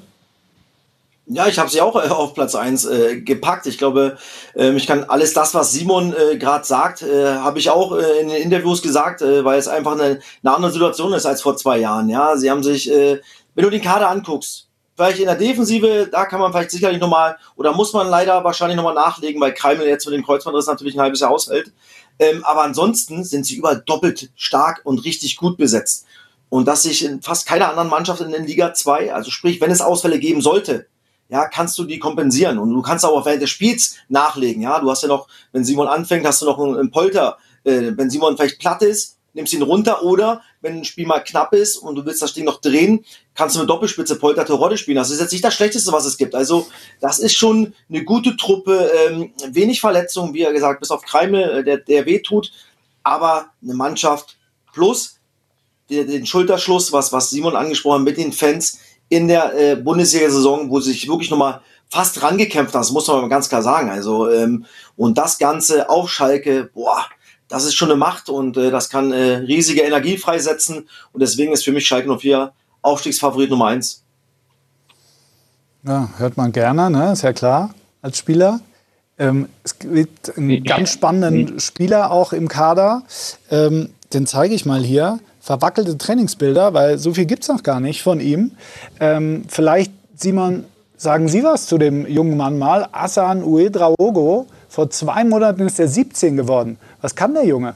Ja, 1.28 1.48
ich 1.48 1.58
habe 1.58 1.72
sie 1.72 1.82
auch 1.82 1.96
äh, 1.96 2.10
auf 2.10 2.36
Platz 2.36 2.54
1 2.54 2.86
äh, 2.86 3.22
gepackt. 3.22 3.66
Ich 3.66 3.80
glaube, 3.80 4.18
ähm, 4.56 4.78
ich 4.78 4.86
kann 4.86 5.06
alles 5.06 5.34
das, 5.34 5.56
was 5.56 5.72
Simon 5.72 6.14
äh, 6.14 6.38
gerade 6.38 6.66
sagt, 6.66 7.02
äh, 7.02 7.36
habe 7.38 7.58
ich 7.58 7.72
auch 7.72 7.98
äh, 7.98 8.20
in 8.22 8.28
den 8.28 8.44
Interviews 8.44 8.84
gesagt, 8.84 9.24
äh, 9.24 9.44
weil 9.44 9.58
es 9.58 9.68
einfach 9.68 9.94
eine, 9.94 10.20
eine 10.44 10.56
andere 10.56 10.72
Situation 10.72 11.14
ist 11.14 11.26
als 11.26 11.42
vor 11.42 11.58
zwei 11.58 11.80
Jahren. 11.80 12.10
Ja, 12.10 12.38
sie 12.38 12.52
haben 12.52 12.62
sich, 12.62 12.92
äh, 12.92 13.20
wenn 13.56 13.64
du 13.64 13.72
den 13.72 13.82
Kader 13.82 14.10
anguckst, 14.10 14.68
vielleicht 14.96 15.18
in 15.18 15.26
der 15.26 15.36
Defensive, 15.36 16.10
da 16.12 16.26
kann 16.26 16.40
man 16.40 16.52
vielleicht 16.52 16.70
sicherlich 16.70 17.02
nochmal, 17.02 17.38
oder 17.56 17.74
muss 17.74 17.92
man 17.94 18.08
leider 18.08 18.44
wahrscheinlich 18.44 18.78
nochmal 18.78 18.94
nachlegen, 18.94 19.42
weil 19.42 19.54
Kreimel 19.54 19.88
jetzt 19.88 20.06
mit 20.06 20.14
dem 20.14 20.24
Kreuzbandriss 20.24 20.68
natürlich 20.68 20.96
ein 20.96 21.02
halbes 21.02 21.22
Jahr 21.22 21.32
ausfällt. 21.32 21.72
Ähm, 22.20 22.46
aber 22.46 22.62
ansonsten 22.62 23.24
sind 23.24 23.48
sie 23.48 23.56
überall 23.56 23.82
doppelt 23.84 24.30
stark 24.36 24.82
und 24.84 25.04
richtig 25.04 25.38
gut 25.38 25.58
besetzt. 25.58 26.06
Und 26.50 26.68
dass 26.68 26.84
sich 26.84 27.04
in 27.04 27.24
fast 27.24 27.48
keiner 27.48 27.70
anderen 27.70 27.90
Mannschaft 27.90 28.22
in 28.22 28.30
der 28.30 28.42
Liga 28.42 28.76
2, 28.76 29.12
also 29.12 29.32
sprich, 29.32 29.60
wenn 29.60 29.72
es 29.72 29.82
Ausfälle 29.82 30.20
geben 30.20 30.42
sollte, 30.42 30.86
ja, 31.30 31.48
kannst 31.48 31.78
du 31.78 31.84
die 31.86 32.00
kompensieren. 32.00 32.60
Und 32.60 32.74
du 32.74 32.82
kannst 32.82 33.06
auch 33.06 33.26
während 33.26 33.42
des 33.42 33.50
Spiels 33.50 33.96
nachlegen. 34.10 34.62
Ja, 34.62 34.80
du 34.80 34.90
hast 34.90 35.02
ja 35.02 35.08
noch, 35.08 35.28
wenn 35.52 35.66
Simon 35.66 35.88
anfängt, 35.88 36.26
hast 36.26 36.42
du 36.42 36.46
noch 36.46 36.60
einen 36.60 36.92
Polter. 36.92 37.38
Äh, 37.64 37.94
wenn 37.96 38.10
Simon 38.10 38.38
vielleicht 38.38 38.60
platt 38.60 38.82
ist, 38.82 39.18
nimmst 39.36 39.54
ihn 39.54 39.62
runter 39.62 40.04
oder 40.04 40.42
wenn 40.62 40.78
ein 40.78 40.86
Spiel 40.86 41.06
mal 41.06 41.20
knapp 41.20 41.54
ist 41.54 41.78
und 41.78 41.96
du 41.96 42.06
willst 42.06 42.22
das 42.22 42.34
Ding 42.34 42.46
noch 42.46 42.62
drehen, 42.62 43.06
kannst 43.36 43.56
du 43.56 43.60
eine 43.60 43.68
Doppelspitze 43.68 44.18
Polter 44.18 44.46
Terodde 44.46 44.78
spielen. 44.78 44.96
Das 44.96 45.12
ist 45.12 45.20
jetzt 45.20 45.34
nicht 45.34 45.44
das 45.44 45.54
Schlechteste, 45.54 45.92
was 45.92 46.06
es 46.06 46.18
gibt. 46.18 46.36
Also 46.36 46.68
das 47.02 47.20
ist 47.20 47.34
schon 47.34 47.74
eine 47.90 48.04
gute 48.04 48.38
Truppe, 48.38 48.90
ähm, 49.08 49.34
wenig 49.50 49.82
Verletzungen, 49.82 50.34
wie 50.34 50.44
er 50.44 50.54
gesagt, 50.54 50.80
bis 50.80 50.92
auf 50.92 51.02
Kreime, 51.02 51.44
äh, 51.44 51.64
der, 51.64 51.78
der 51.78 52.06
weh 52.06 52.22
aber 53.04 53.48
eine 53.62 53.74
Mannschaft 53.76 54.38
plus 54.74 55.20
den, 55.90 56.08
den 56.08 56.26
Schulterschluss, 56.26 56.92
was, 56.92 57.12
was 57.12 57.30
Simon 57.30 57.56
angesprochen 57.56 58.00
hat, 58.00 58.06
mit 58.06 58.18
den 58.18 58.32
Fans 58.32 58.80
in 59.16 59.28
der 59.28 59.54
äh, 59.54 59.76
Bundesliga-Saison, 59.76 60.70
wo 60.70 60.80
sie 60.80 60.92
sich 60.92 61.08
wirklich 61.08 61.30
nochmal 61.30 61.62
fast 61.90 62.22
rangekämpft 62.22 62.74
haben, 62.74 62.82
das 62.82 62.92
muss 62.92 63.08
man 63.08 63.22
mal 63.22 63.30
ganz 63.30 63.48
klar 63.48 63.62
sagen. 63.62 63.90
Also, 63.90 64.30
ähm, 64.30 64.66
und 64.98 65.18
das 65.18 65.38
Ganze 65.38 65.90
auf 65.90 66.10
Schalke, 66.10 66.70
boah, 66.74 67.06
das 67.48 67.64
ist 67.64 67.76
schon 67.76 67.90
eine 67.90 67.98
Macht 67.98 68.28
und 68.28 68.58
äh, 68.58 68.72
das 68.72 68.90
kann 68.90 69.12
äh, 69.12 69.38
riesige 69.38 69.82
Energie 69.82 70.18
freisetzen. 70.18 70.90
Und 71.14 71.22
deswegen 71.22 71.54
ist 71.54 71.64
für 71.64 71.72
mich 71.72 71.88
Schalke 71.88 72.14
04 72.18 72.52
Aufstiegsfavorit 72.82 73.50
Nummer 73.50 73.68
eins. 73.68 74.04
Ja, 75.84 76.10
hört 76.18 76.36
man 76.36 76.52
gerne, 76.52 76.90
ne? 76.90 77.14
ist 77.14 77.22
ja 77.22 77.32
klar, 77.32 77.74
als 78.02 78.18
Spieler. 78.18 78.60
Ähm, 79.18 79.48
es 79.64 79.80
gibt 79.80 80.38
einen 80.38 80.64
ganz 80.64 80.90
spannenden 80.90 81.60
Spieler 81.60 82.12
auch 82.12 82.34
im 82.34 82.50
Kader. 82.50 83.04
Ähm, 83.50 83.92
den 84.14 84.28
zeige 84.28 84.54
ich 84.54 84.66
mal 84.66 84.84
hier. 84.84 85.20
Verwackelte 85.46 85.96
Trainingsbilder, 85.96 86.74
weil 86.74 86.98
so 86.98 87.14
viel 87.14 87.26
gibt 87.26 87.44
es 87.44 87.50
noch 87.50 87.62
gar 87.62 87.80
nicht 87.80 88.02
von 88.02 88.20
ihm. 88.20 88.54
Ähm, 89.00 89.44
vielleicht, 89.48 89.92
Simon, 90.16 90.64
sagen 90.98 91.28
Sie 91.28 91.44
was 91.44 91.68
zu 91.68 91.78
dem 91.78 92.08
jungen 92.08 92.36
Mann 92.36 92.58
mal. 92.58 92.88
Asan 92.92 93.44
Uedraogo, 93.44 94.48
vor 94.68 94.90
zwei 94.90 95.24
Monaten 95.24 95.62
ist 95.62 95.80
er 95.80 95.88
17 95.88 96.36
geworden. 96.36 96.80
Was 97.00 97.16
kann 97.16 97.36
der 97.36 97.46
Junge? 97.46 97.76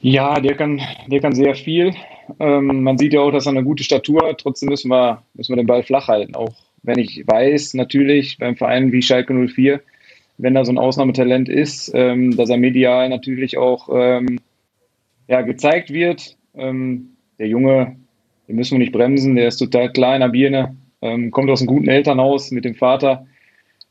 Ja, 0.00 0.40
der 0.40 0.56
kann, 0.56 0.80
der 1.06 1.20
kann 1.20 1.34
sehr 1.34 1.54
viel. 1.54 1.92
Ähm, 2.40 2.84
man 2.84 2.96
sieht 2.96 3.12
ja 3.12 3.20
auch, 3.20 3.32
dass 3.32 3.44
er 3.44 3.50
eine 3.50 3.64
gute 3.64 3.84
Statur 3.84 4.28
hat. 4.28 4.38
Trotzdem 4.38 4.70
müssen 4.70 4.88
wir, 4.90 5.22
müssen 5.34 5.52
wir 5.52 5.56
den 5.56 5.66
Ball 5.66 5.82
flach 5.82 6.08
halten. 6.08 6.34
Auch 6.34 6.54
wenn 6.84 6.98
ich 6.98 7.22
weiß, 7.26 7.74
natürlich 7.74 8.38
beim 8.38 8.56
Verein 8.56 8.92
wie 8.92 9.02
Schalke 9.02 9.34
04, 9.34 9.82
wenn 10.38 10.54
da 10.54 10.64
so 10.64 10.72
ein 10.72 10.78
Ausnahmetalent 10.78 11.48
ist, 11.48 11.92
ähm, 11.94 12.36
dass 12.36 12.50
er 12.50 12.56
medial 12.56 13.08
natürlich 13.08 13.56
auch 13.58 13.88
ähm, 13.92 14.38
ja, 15.28 15.42
gezeigt 15.42 15.92
wird. 15.92 16.36
Ähm, 16.54 17.16
der 17.38 17.48
Junge, 17.48 17.96
den 18.48 18.56
müssen 18.56 18.72
wir 18.72 18.78
nicht 18.78 18.92
bremsen, 18.92 19.36
der 19.36 19.48
ist 19.48 19.58
total 19.58 19.92
kleiner 19.92 20.28
Birne, 20.28 20.76
ähm, 21.02 21.30
kommt 21.30 21.50
aus 21.50 21.60
einem 21.60 21.68
guten 21.68 21.88
Elternhaus 21.88 22.50
mit 22.50 22.64
dem 22.64 22.74
Vater. 22.74 23.26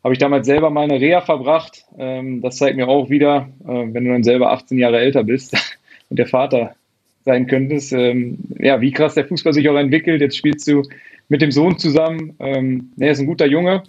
Habe 0.03 0.13
ich 0.13 0.19
damals 0.19 0.45
selber 0.45 0.69
mal 0.69 0.83
eine 0.83 1.01
Reha 1.01 1.21
verbracht. 1.21 1.85
Ähm, 1.97 2.41
das 2.41 2.57
zeigt 2.57 2.77
mir 2.77 2.87
auch 2.87 3.09
wieder, 3.09 3.49
äh, 3.63 3.87
wenn 3.91 4.05
du 4.05 4.11
dann 4.11 4.23
selber 4.23 4.51
18 4.51 4.77
Jahre 4.77 4.99
älter 4.99 5.23
bist 5.23 5.55
und 6.09 6.19
der 6.19 6.27
Vater 6.27 6.75
sein 7.23 7.47
könntest, 7.47 7.91
ähm, 7.91 8.37
ja, 8.59 8.79
wie 8.81 8.91
krass 8.91 9.15
der 9.15 9.25
Fußball 9.25 9.53
sich 9.53 9.67
auch 9.67 9.77
entwickelt. 9.77 10.21
Jetzt 10.21 10.37
spielst 10.37 10.67
du 10.67 10.83
mit 11.27 11.41
dem 11.41 11.51
Sohn 11.51 11.79
zusammen. 11.79 12.35
Ähm, 12.39 12.91
er 12.99 13.11
ist 13.11 13.19
ein 13.19 13.25
guter 13.25 13.47
Junge, 13.47 13.81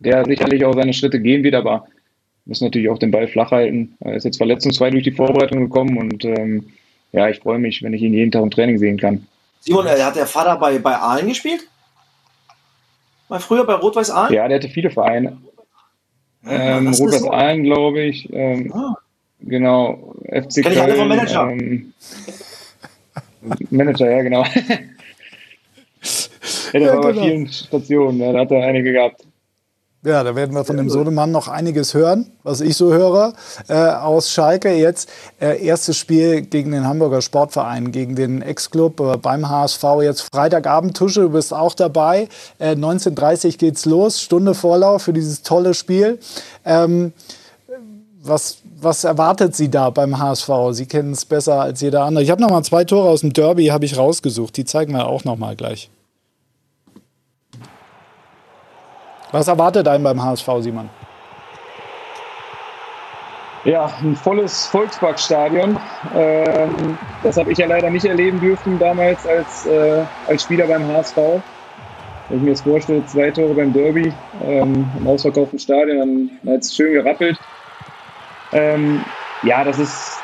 der 0.00 0.24
sicherlich 0.24 0.64
auch 0.64 0.74
seine 0.74 0.92
Schritte 0.92 1.20
gehen 1.20 1.44
wird, 1.44 1.54
aber 1.54 1.86
muss 2.46 2.60
natürlich 2.60 2.88
auch 2.88 2.98
den 2.98 3.10
Ball 3.10 3.28
flach 3.28 3.50
halten. 3.52 3.96
Er 4.00 4.14
ist 4.14 4.24
jetzt 4.24 4.38
verletzungsfrei 4.38 4.90
durch 4.90 5.04
die 5.04 5.12
Vorbereitung 5.12 5.60
gekommen 5.60 5.96
und 5.98 6.24
ähm, 6.24 6.64
ja, 7.12 7.28
ich 7.28 7.38
freue 7.38 7.58
mich, 7.58 7.82
wenn 7.82 7.92
ich 7.92 8.02
ihn 8.02 8.14
jeden 8.14 8.30
Tag 8.30 8.42
im 8.42 8.50
Training 8.50 8.78
sehen 8.78 8.98
kann. 8.98 9.26
Simon, 9.60 9.86
äh, 9.86 10.02
hat 10.02 10.16
der 10.16 10.26
Vater 10.26 10.56
bei, 10.56 10.78
bei 10.78 10.96
Aalen 10.96 11.28
gespielt? 11.28 11.68
Mal 13.28 13.40
früher 13.40 13.64
bei 13.64 13.74
Rot-Weiß 13.74 14.10
Aalen? 14.10 14.34
Ja, 14.34 14.48
der 14.48 14.58
hatte 14.58 14.68
viele 14.68 14.90
Vereine. 14.90 15.38
Ähm, 16.46 16.88
Rot-Weiß 16.88 17.28
Aalen, 17.28 17.62
glaube 17.64 18.00
ich. 18.00 18.32
Ähm, 18.32 18.72
ah. 18.74 18.94
Genau, 19.42 20.14
FC 20.24 20.62
Kenn 20.62 20.72
ich 20.72 20.80
alle 20.80 20.94
vom 20.94 21.08
Manager. 21.08 21.50
Ähm, 21.50 21.92
Manager, 23.70 24.10
ja, 24.10 24.22
genau. 24.22 24.44
ja, 24.44 24.50
der 26.72 26.80
ja, 26.80 26.88
war 26.88 27.00
genau. 27.00 27.02
bei 27.02 27.14
vielen 27.14 27.48
Stationen, 27.48 28.20
ja, 28.20 28.32
da 28.32 28.40
hat 28.40 28.50
er 28.50 28.64
einige 28.64 28.92
gehabt. 28.92 29.24
Ja, 30.02 30.24
da 30.24 30.34
werden 30.34 30.54
wir 30.54 30.64
von 30.64 30.78
dem 30.78 30.88
Sohnemann 30.88 31.30
noch 31.30 31.48
einiges 31.48 31.92
hören, 31.92 32.32
was 32.42 32.62
ich 32.62 32.74
so 32.74 32.90
höre, 32.90 33.34
äh, 33.68 33.74
aus 33.74 34.30
Schalke. 34.30 34.72
Jetzt 34.72 35.10
äh, 35.38 35.62
erstes 35.62 35.98
Spiel 35.98 36.40
gegen 36.40 36.72
den 36.72 36.86
Hamburger 36.86 37.20
Sportverein, 37.20 37.92
gegen 37.92 38.16
den 38.16 38.40
Ex-Club 38.40 38.98
äh, 39.00 39.18
beim 39.18 39.46
HSV. 39.46 39.84
Jetzt 40.00 40.22
Freitagabend, 40.32 40.96
Tusche, 40.96 41.20
du 41.20 41.28
bist 41.28 41.52
auch 41.52 41.74
dabei. 41.74 42.28
19.30 42.60 43.46
äh, 43.46 43.50
geht's 43.58 43.84
los, 43.84 44.22
Stunde 44.22 44.54
Vorlauf 44.54 45.02
für 45.02 45.12
dieses 45.12 45.42
tolle 45.42 45.74
Spiel. 45.74 46.18
Ähm, 46.64 47.12
was, 48.22 48.56
was 48.80 49.04
erwartet 49.04 49.54
Sie 49.54 49.70
da 49.70 49.90
beim 49.90 50.18
HSV? 50.18 50.48
Sie 50.70 50.86
kennen 50.86 51.12
es 51.12 51.26
besser 51.26 51.60
als 51.60 51.82
jeder 51.82 52.04
andere. 52.04 52.24
Ich 52.24 52.30
habe 52.30 52.40
noch 52.40 52.50
mal 52.50 52.62
zwei 52.62 52.84
Tore 52.84 53.10
aus 53.10 53.20
dem 53.20 53.34
Derby 53.34 53.66
habe 53.66 53.84
ich 53.84 53.98
rausgesucht. 53.98 54.56
Die 54.56 54.64
zeigen 54.64 54.94
wir 54.94 55.06
auch 55.06 55.24
noch 55.24 55.36
mal 55.36 55.56
gleich. 55.56 55.90
Was 59.32 59.46
erwartet 59.46 59.86
einen 59.86 60.02
beim 60.02 60.22
HSV, 60.22 60.48
Simon? 60.60 60.90
Ja, 63.64 63.92
ein 64.02 64.16
volles 64.16 64.66
Volksparkstadion. 64.66 65.78
Ähm, 66.16 66.98
das 67.22 67.36
habe 67.36 67.52
ich 67.52 67.58
ja 67.58 67.66
leider 67.66 67.90
nicht 67.90 68.06
erleben 68.06 68.40
dürfen 68.40 68.78
damals 68.78 69.26
als, 69.26 69.66
äh, 69.66 70.02
als 70.26 70.42
Spieler 70.42 70.66
beim 70.66 70.86
HSV. 70.88 71.16
Wenn 72.28 72.38
ich 72.38 72.42
mir 72.42 72.50
das 72.50 72.62
vorstelle, 72.62 73.04
zwei 73.06 73.30
Tore 73.30 73.54
beim 73.54 73.72
Derby 73.72 74.12
ähm, 74.42 74.90
im 74.98 75.06
ausverkauften 75.06 75.58
Stadion, 75.58 76.30
dann 76.42 76.54
hat 76.54 76.62
es 76.62 76.74
schön 76.74 76.94
gerappelt. 76.94 77.38
Ähm, 78.52 79.04
ja, 79.42 79.62
das 79.62 79.78
ist 79.78 80.18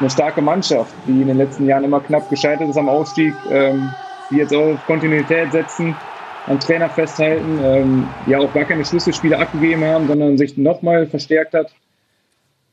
eine 0.00 0.10
starke 0.10 0.42
Mannschaft, 0.42 0.92
die 1.06 1.22
in 1.22 1.28
den 1.28 1.38
letzten 1.38 1.66
Jahren 1.66 1.84
immer 1.84 2.00
knapp 2.00 2.28
gescheitert 2.28 2.68
ist 2.68 2.76
am 2.76 2.88
Aufstieg, 2.88 3.34
ähm, 3.50 3.94
die 4.30 4.36
jetzt 4.36 4.52
auch 4.52 4.74
auf 4.74 4.86
Kontinuität 4.86 5.52
setzen 5.52 5.96
am 6.46 6.58
Trainer 6.58 6.88
festhalten, 6.88 7.60
ähm, 7.62 8.08
ja 8.26 8.38
auch 8.38 8.52
gar 8.52 8.64
keine 8.64 8.84
Schlüsselspiele 8.84 9.38
abgegeben 9.38 9.84
haben, 9.84 10.06
sondern 10.06 10.38
sich 10.38 10.56
nochmal 10.56 11.06
verstärkt 11.06 11.54
hat. 11.54 11.72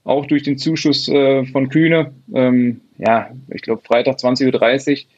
Auch 0.04 0.26
durch 0.26 0.44
den 0.44 0.58
Zuschuss 0.58 1.08
äh, 1.08 1.46
von 1.46 1.70
Kühne. 1.70 2.14
Ähm, 2.34 2.82
ja, 2.98 3.30
ich 3.50 3.62
glaube 3.62 3.82
Freitag 3.84 4.18
20.30 4.18 4.92
Uhr. 4.92 5.10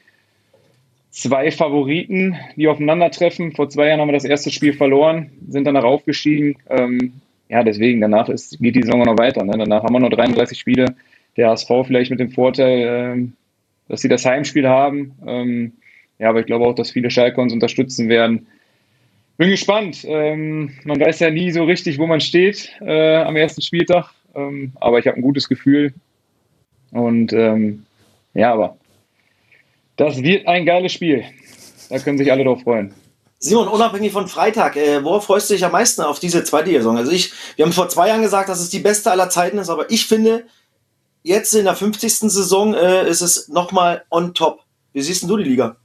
Zwei 1.11 1.51
Favoriten, 1.51 2.35
die 2.55 2.67
aufeinandertreffen. 2.67 3.51
Vor 3.51 3.69
zwei 3.69 3.87
Jahren 3.87 3.99
haben 3.99 4.07
wir 4.07 4.13
das 4.13 4.23
erste 4.23 4.49
Spiel 4.49 4.73
verloren, 4.73 5.29
sind 5.47 5.65
danach 5.65 5.83
aufgestiegen. 5.83 6.55
Ähm, 6.69 7.21
ja, 7.49 7.63
deswegen, 7.63 7.99
danach 7.99 8.29
ist, 8.29 8.59
geht 8.59 8.75
die 8.75 8.83
Saison 8.83 9.03
noch 9.03 9.17
weiter. 9.17 9.43
Ne? 9.43 9.57
Danach 9.57 9.83
haben 9.83 9.93
wir 9.93 9.99
nur 9.99 10.09
33 10.09 10.57
Spiele. 10.57 10.95
Der 11.35 11.49
HSV 11.49 11.69
vielleicht 11.85 12.11
mit 12.11 12.19
dem 12.19 12.31
Vorteil, 12.31 13.17
äh, 13.17 13.27
dass 13.89 14.01
sie 14.01 14.07
das 14.07 14.25
Heimspiel 14.25 14.67
haben. 14.67 15.13
Ja, 16.21 16.29
aber 16.29 16.39
ich 16.39 16.45
glaube 16.45 16.67
auch, 16.67 16.75
dass 16.75 16.91
viele 16.91 17.09
Schalke 17.09 17.41
uns 17.41 17.51
unterstützen 17.51 18.07
werden. 18.07 18.45
Bin 19.37 19.49
gespannt. 19.49 20.05
Ähm, 20.05 20.71
man 20.83 20.99
weiß 20.99 21.19
ja 21.19 21.31
nie 21.31 21.51
so 21.51 21.63
richtig, 21.63 21.97
wo 21.97 22.05
man 22.05 22.21
steht 22.21 22.71
äh, 22.79 23.15
am 23.15 23.35
ersten 23.35 23.63
Spieltag. 23.63 24.11
Ähm, 24.35 24.71
aber 24.79 24.99
ich 24.99 25.07
habe 25.07 25.17
ein 25.17 25.23
gutes 25.23 25.49
Gefühl. 25.49 25.95
Und 26.91 27.33
ähm, 27.33 27.87
ja, 28.35 28.53
aber 28.53 28.77
das 29.95 30.21
wird 30.21 30.47
ein 30.47 30.67
geiles 30.67 30.91
Spiel. 30.91 31.23
da 31.89 31.97
können 31.97 32.19
sich 32.19 32.31
alle 32.31 32.43
drauf 32.43 32.61
freuen. 32.61 32.93
Simon, 33.39 33.67
unabhängig 33.67 34.11
von 34.11 34.27
Freitag, 34.27 34.75
äh, 34.75 35.03
worauf 35.03 35.25
freust 35.25 35.49
du 35.49 35.55
dich 35.55 35.65
am 35.65 35.71
meisten 35.71 36.03
auf 36.03 36.19
diese 36.19 36.43
zweite 36.43 36.69
Saison? 36.69 36.97
Also 36.97 37.11
ich, 37.11 37.33
wir 37.55 37.65
haben 37.65 37.73
vor 37.73 37.89
zwei 37.89 38.09
Jahren 38.09 38.21
gesagt, 38.21 38.47
dass 38.47 38.59
es 38.59 38.69
die 38.69 38.77
beste 38.77 39.09
aller 39.09 39.31
Zeiten 39.31 39.57
ist, 39.57 39.69
aber 39.69 39.89
ich 39.89 40.05
finde, 40.05 40.45
jetzt 41.23 41.55
in 41.55 41.65
der 41.65 41.75
50. 41.75 42.29
Saison 42.31 42.75
äh, 42.75 43.09
ist 43.09 43.21
es 43.21 43.47
nochmal 43.47 44.05
on 44.11 44.35
top. 44.35 44.59
Wie 44.93 45.01
siehst 45.01 45.23
du 45.23 45.37
die 45.37 45.45
Liga? 45.45 45.77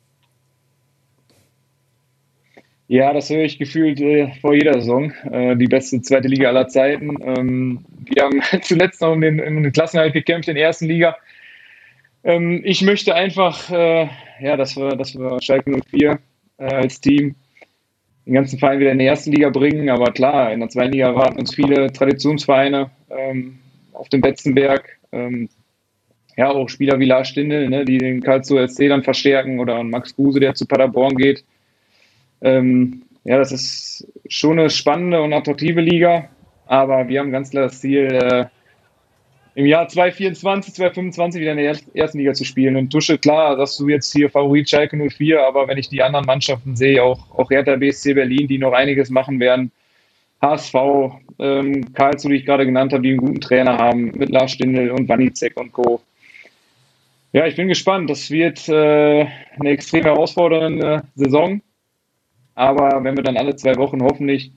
Ja, 2.88 3.12
das 3.12 3.30
höre 3.30 3.42
ich 3.42 3.58
gefühlt 3.58 4.00
äh, 4.00 4.28
vor 4.40 4.54
jeder 4.54 4.74
Saison. 4.74 5.12
Äh, 5.30 5.56
die 5.56 5.66
beste 5.66 6.00
zweite 6.02 6.28
Liga 6.28 6.48
aller 6.48 6.68
Zeiten. 6.68 7.16
Ähm, 7.20 7.84
wir 7.98 8.22
haben 8.22 8.40
zuletzt 8.62 9.00
noch 9.00 9.12
um 9.12 9.20
den, 9.20 9.40
um 9.40 9.62
den 9.62 9.72
Klassenerhalt 9.72 10.12
gekämpft 10.12 10.48
in 10.48 10.54
der 10.54 10.64
ersten 10.64 10.86
Liga. 10.86 11.16
Ähm, 12.22 12.60
ich 12.64 12.82
möchte 12.82 13.14
einfach, 13.14 13.70
äh, 13.70 14.08
ja, 14.40 14.56
dass 14.56 14.76
wir, 14.76 14.90
dass 14.90 15.18
wir 15.18 15.40
Schalke 15.42 15.76
04 15.90 16.18
äh, 16.58 16.64
als 16.64 17.00
Team 17.00 17.34
den 18.24 18.34
ganzen 18.34 18.58
Verein 18.58 18.78
wieder 18.78 18.92
in 18.92 18.98
die 18.98 19.04
erste 19.04 19.30
Liga 19.30 19.50
bringen. 19.50 19.88
Aber 19.90 20.12
klar, 20.12 20.52
in 20.52 20.60
der 20.60 20.68
zweiten 20.68 20.92
Liga 20.92 21.14
warten 21.14 21.40
uns 21.40 21.54
viele 21.54 21.92
Traditionsvereine 21.92 22.90
ähm, 23.10 23.58
auf 23.92 24.08
dem 24.10 24.20
Betzenberg. 24.20 24.96
Ähm, 25.10 25.48
ja, 26.36 26.50
auch 26.50 26.68
Spieler 26.68 27.00
wie 27.00 27.06
Lars 27.06 27.28
Stindl, 27.28 27.68
ne, 27.68 27.84
die 27.84 27.98
den 27.98 28.22
Karlsruher 28.22 28.68
SC 28.68 28.88
dann 28.88 29.02
verstärken 29.02 29.58
oder 29.58 29.82
Max 29.82 30.14
Kruse, 30.14 30.38
der 30.38 30.54
zu 30.54 30.66
Paderborn 30.66 31.16
geht. 31.16 31.44
Ähm, 32.42 33.02
ja, 33.24 33.38
das 33.38 33.52
ist 33.52 34.06
schon 34.28 34.58
eine 34.58 34.70
spannende 34.70 35.20
und 35.20 35.32
attraktive 35.32 35.80
Liga, 35.80 36.28
aber 36.66 37.08
wir 37.08 37.20
haben 37.20 37.32
ganz 37.32 37.50
klar 37.50 37.64
das 37.64 37.80
Ziel, 37.80 38.06
äh, 38.06 38.46
im 39.56 39.64
Jahr 39.64 39.88
2024, 39.88 40.74
2025 40.74 41.40
wieder 41.40 41.52
in 41.52 41.56
der 41.56 41.74
ersten 41.94 42.18
Liga 42.18 42.34
zu 42.34 42.44
spielen. 42.44 42.76
Und 42.76 42.90
Tusche, 42.90 43.16
klar, 43.16 43.56
dass 43.56 43.78
du 43.78 43.88
jetzt 43.88 44.12
hier 44.12 44.28
Favorit 44.28 44.68
Schalke 44.68 44.96
04, 44.98 45.46
aber 45.46 45.66
wenn 45.66 45.78
ich 45.78 45.88
die 45.88 46.02
anderen 46.02 46.26
Mannschaften 46.26 46.76
sehe, 46.76 47.02
auch, 47.02 47.30
auch 47.38 47.50
Hertha 47.50 47.74
BSC 47.74 48.12
Berlin, 48.12 48.48
die 48.48 48.58
noch 48.58 48.74
einiges 48.74 49.08
machen 49.08 49.40
werden, 49.40 49.72
HSV, 50.42 50.74
ähm, 51.38 51.92
Karlsruhe, 51.94 52.32
die 52.32 52.40
ich 52.40 52.44
gerade 52.44 52.66
genannt 52.66 52.92
habe, 52.92 53.02
die 53.02 53.10
einen 53.10 53.18
guten 53.18 53.40
Trainer 53.40 53.78
haben, 53.78 54.12
mit 54.14 54.28
Lars 54.28 54.52
Stindl 54.52 54.90
und 54.90 55.08
Wanizek 55.08 55.58
und 55.58 55.72
Co. 55.72 56.02
Ja, 57.32 57.46
ich 57.46 57.56
bin 57.56 57.68
gespannt. 57.68 58.10
Das 58.10 58.30
wird 58.30 58.68
äh, 58.68 59.26
eine 59.58 59.70
extrem 59.70 60.04
herausfordernde 60.04 61.02
Saison. 61.14 61.62
Aber 62.56 63.04
wenn 63.04 63.16
wir 63.16 63.22
dann 63.22 63.36
alle 63.36 63.54
zwei 63.54 63.76
Wochen 63.76 64.02
hoffentlich, 64.02 64.50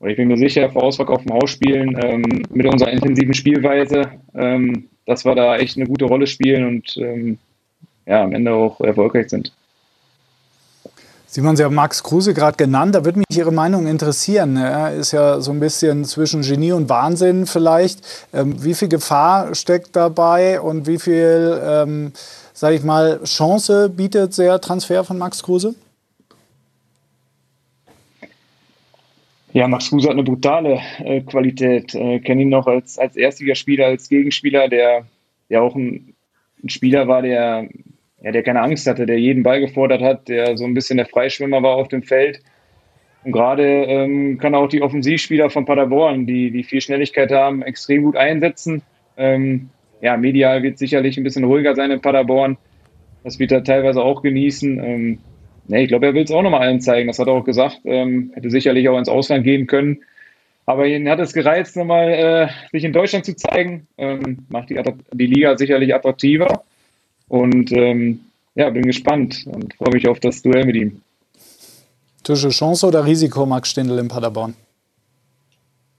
oder 0.00 0.10
ich 0.10 0.16
bin 0.16 0.28
mir 0.28 0.36
sicher, 0.36 0.68
vor 0.70 0.82
ausverkauftem 0.82 1.32
Haus 1.32 1.50
spielen, 1.50 1.98
ähm, 2.02 2.42
mit 2.50 2.66
unserer 2.66 2.90
intensiven 2.90 3.32
Spielweise, 3.32 4.02
ähm, 4.34 4.88
dass 5.06 5.24
wir 5.24 5.34
da 5.34 5.56
echt 5.56 5.76
eine 5.76 5.86
gute 5.86 6.04
Rolle 6.04 6.26
spielen 6.26 6.66
und 6.66 6.96
ähm, 6.96 7.38
ja, 8.04 8.24
am 8.24 8.32
Ende 8.32 8.52
auch 8.52 8.80
erfolgreich 8.80 9.30
sind. 9.30 9.52
Simon, 11.26 11.56
Sie 11.56 11.64
haben 11.64 11.74
Max 11.74 12.02
Kruse 12.02 12.34
gerade 12.34 12.56
genannt. 12.56 12.94
Da 12.94 13.04
würde 13.04 13.20
mich 13.20 13.38
Ihre 13.38 13.52
Meinung 13.52 13.86
interessieren. 13.86 14.56
Er 14.56 14.92
ist 14.92 15.12
ja 15.12 15.40
so 15.40 15.52
ein 15.52 15.60
bisschen 15.60 16.04
zwischen 16.04 16.42
Genie 16.42 16.72
und 16.72 16.88
Wahnsinn 16.90 17.46
vielleicht. 17.46 18.00
Ähm, 18.34 18.62
wie 18.62 18.74
viel 18.74 18.88
Gefahr 18.88 19.54
steckt 19.54 19.94
dabei 19.94 20.60
und 20.60 20.86
wie 20.88 20.98
viel, 20.98 21.58
ähm, 21.64 22.12
sage 22.52 22.74
ich 22.74 22.82
mal, 22.82 23.22
Chance 23.24 23.88
bietet 23.88 24.36
der 24.36 24.60
Transfer 24.60 25.04
von 25.04 25.16
Max 25.16 25.42
Kruse? 25.42 25.74
Ja, 29.52 29.68
Max 29.68 29.90
Kruse 29.90 30.08
hat 30.08 30.14
eine 30.14 30.22
brutale 30.22 30.80
äh, 31.04 31.20
Qualität. 31.20 31.94
Äh, 31.94 32.20
Kenne 32.20 32.42
ihn 32.42 32.48
noch 32.48 32.66
als, 32.66 32.98
als 32.98 33.16
Erstligaspieler, 33.16 33.86
als 33.86 34.08
Gegenspieler, 34.08 34.68
der, 34.68 35.06
der 35.50 35.62
auch 35.62 35.74
ein, 35.74 36.14
ein, 36.62 36.68
Spieler 36.70 37.06
war, 37.06 37.20
der, 37.20 37.68
ja, 38.22 38.32
der 38.32 38.42
keine 38.42 38.62
Angst 38.62 38.86
hatte, 38.86 39.04
der 39.04 39.18
jeden 39.18 39.42
Ball 39.42 39.60
gefordert 39.60 40.00
hat, 40.00 40.28
der 40.28 40.56
so 40.56 40.64
ein 40.64 40.72
bisschen 40.72 40.96
der 40.96 41.06
Freischwimmer 41.06 41.62
war 41.62 41.76
auf 41.76 41.88
dem 41.88 42.02
Feld. 42.02 42.40
Und 43.24 43.32
gerade 43.32 43.62
ähm, 43.62 44.38
kann 44.38 44.54
auch 44.54 44.68
die 44.68 44.80
Offensivspieler 44.80 45.50
von 45.50 45.66
Paderborn, 45.66 46.26
die, 46.26 46.50
die 46.50 46.64
viel 46.64 46.80
Schnelligkeit 46.80 47.30
haben, 47.30 47.62
extrem 47.62 48.04
gut 48.04 48.16
einsetzen. 48.16 48.82
Ähm, 49.18 49.68
ja, 50.00 50.16
medial 50.16 50.62
wird 50.62 50.78
sicherlich 50.78 51.18
ein 51.18 51.24
bisschen 51.24 51.44
ruhiger 51.44 51.74
sein 51.74 51.90
in 51.90 52.00
Paderborn. 52.00 52.56
Das 53.22 53.38
wird 53.38 53.52
er 53.52 53.62
teilweise 53.62 54.02
auch 54.02 54.22
genießen. 54.22 54.82
Ähm, 54.82 55.18
Nee, 55.68 55.84
ich 55.84 55.88
glaube, 55.88 56.06
er 56.06 56.14
will 56.14 56.24
es 56.24 56.30
auch 56.30 56.42
nochmal 56.42 56.62
allen 56.62 56.80
zeigen. 56.80 57.08
Das 57.08 57.18
hat 57.18 57.28
er 57.28 57.34
auch 57.34 57.44
gesagt. 57.44 57.80
Ähm, 57.84 58.32
hätte 58.34 58.50
sicherlich 58.50 58.88
auch 58.88 58.98
ins 58.98 59.08
Ausland 59.08 59.44
gehen 59.44 59.66
können. 59.66 60.00
Aber 60.66 60.86
ihn 60.86 61.08
hat 61.08 61.18
es 61.20 61.32
gereizt, 61.32 61.76
nochmal 61.76 62.08
äh, 62.10 62.48
sich 62.70 62.84
in 62.84 62.92
Deutschland 62.92 63.24
zu 63.24 63.34
zeigen. 63.34 63.86
Ähm, 63.98 64.46
macht 64.48 64.70
die, 64.70 64.80
die, 65.12 65.26
Liga 65.26 65.56
sicherlich 65.56 65.94
attraktiver. 65.94 66.62
Und 67.28 67.72
ähm, 67.72 68.20
ja, 68.54 68.70
bin 68.70 68.82
gespannt 68.82 69.44
und 69.46 69.74
freue 69.74 69.92
mich 69.92 70.08
auf 70.08 70.20
das 70.20 70.42
Duell 70.42 70.64
mit 70.64 70.76
ihm. 70.76 71.00
Tische 72.22 72.50
Chance 72.50 72.86
oder 72.86 73.04
Risiko, 73.04 73.46
Max 73.46 73.70
Stindl 73.70 73.98
in 73.98 74.08
Paderborn? 74.08 74.54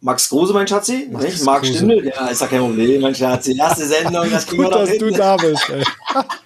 Max 0.03 0.27
Kruse, 0.27 0.51
mein 0.51 0.67
Schatzi. 0.67 1.07
Max 1.09 1.23
nicht? 1.23 1.45
Marc 1.45 1.65
Stindl. 1.65 2.05
Ja, 2.05 2.27
ist 2.27 2.41
ja 2.41 2.47
kein 2.47 2.59
Problem, 2.59 3.01
mein 3.01 3.15
Schatzi. 3.15 3.57
Erste 3.57 3.85
Sendung, 3.85 4.29
das 4.29 4.45
kriegen 4.45 4.61
Gut, 4.61 4.71
wir 4.71 4.71
doch 4.71 4.81
dass 4.81 4.89
hin. 4.89 4.99
du 4.99 5.11
da 5.11 5.37
bist. 5.37 5.69
Ey. 5.69 5.83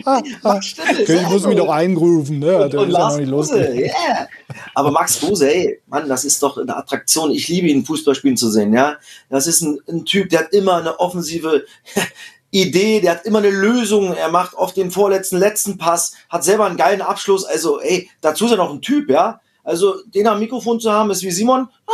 Max 0.43 0.65
Stindl. 0.67 1.01
Ich 1.01 1.27
muss 1.27 1.43
mich 1.43 1.57
doch 1.57 1.69
eingrooven. 1.69 2.37
Ne? 2.37 2.55
Und, 2.55 2.75
und 2.75 2.89
Lars 2.91 3.17
Kruse, 3.17 3.73
yeah. 3.73 4.27
Aber 4.75 4.91
Max 4.91 5.19
Kruse, 5.19 5.51
ey, 5.51 5.81
Mann, 5.87 6.07
das 6.07 6.23
ist 6.23 6.43
doch 6.43 6.59
eine 6.59 6.77
Attraktion. 6.77 7.31
Ich 7.31 7.47
liebe 7.47 7.67
ihn, 7.67 7.83
Fußball 7.83 8.13
spielen 8.13 8.37
zu 8.37 8.51
sehen. 8.51 8.73
Ja, 8.73 8.97
Das 9.31 9.47
ist 9.47 9.61
ein, 9.63 9.79
ein 9.89 10.05
Typ, 10.05 10.29
der 10.29 10.41
hat 10.41 10.53
immer 10.53 10.75
eine 10.77 10.99
offensive 10.99 11.65
Idee, 12.51 13.01
der 13.01 13.13
hat 13.13 13.25
immer 13.25 13.39
eine 13.39 13.49
Lösung. 13.49 14.13
Er 14.13 14.29
macht 14.29 14.53
oft 14.53 14.77
den 14.77 14.91
vorletzten, 14.91 15.39
letzten 15.39 15.79
Pass, 15.79 16.13
hat 16.29 16.43
selber 16.43 16.67
einen 16.67 16.77
geilen 16.77 17.01
Abschluss. 17.01 17.43
Also, 17.43 17.81
ey, 17.81 18.07
dazu 18.21 18.45
ist 18.45 18.51
er 18.51 18.57
noch 18.57 18.71
ein 18.71 18.81
Typ, 18.81 19.09
ja 19.09 19.41
also 19.67 19.95
den 20.05 20.25
am 20.27 20.39
Mikrofon 20.39 20.79
zu 20.79 20.89
haben, 20.89 21.11
ist 21.11 21.23
wie 21.23 21.31
Simon, 21.31 21.67
oh, 21.87 21.91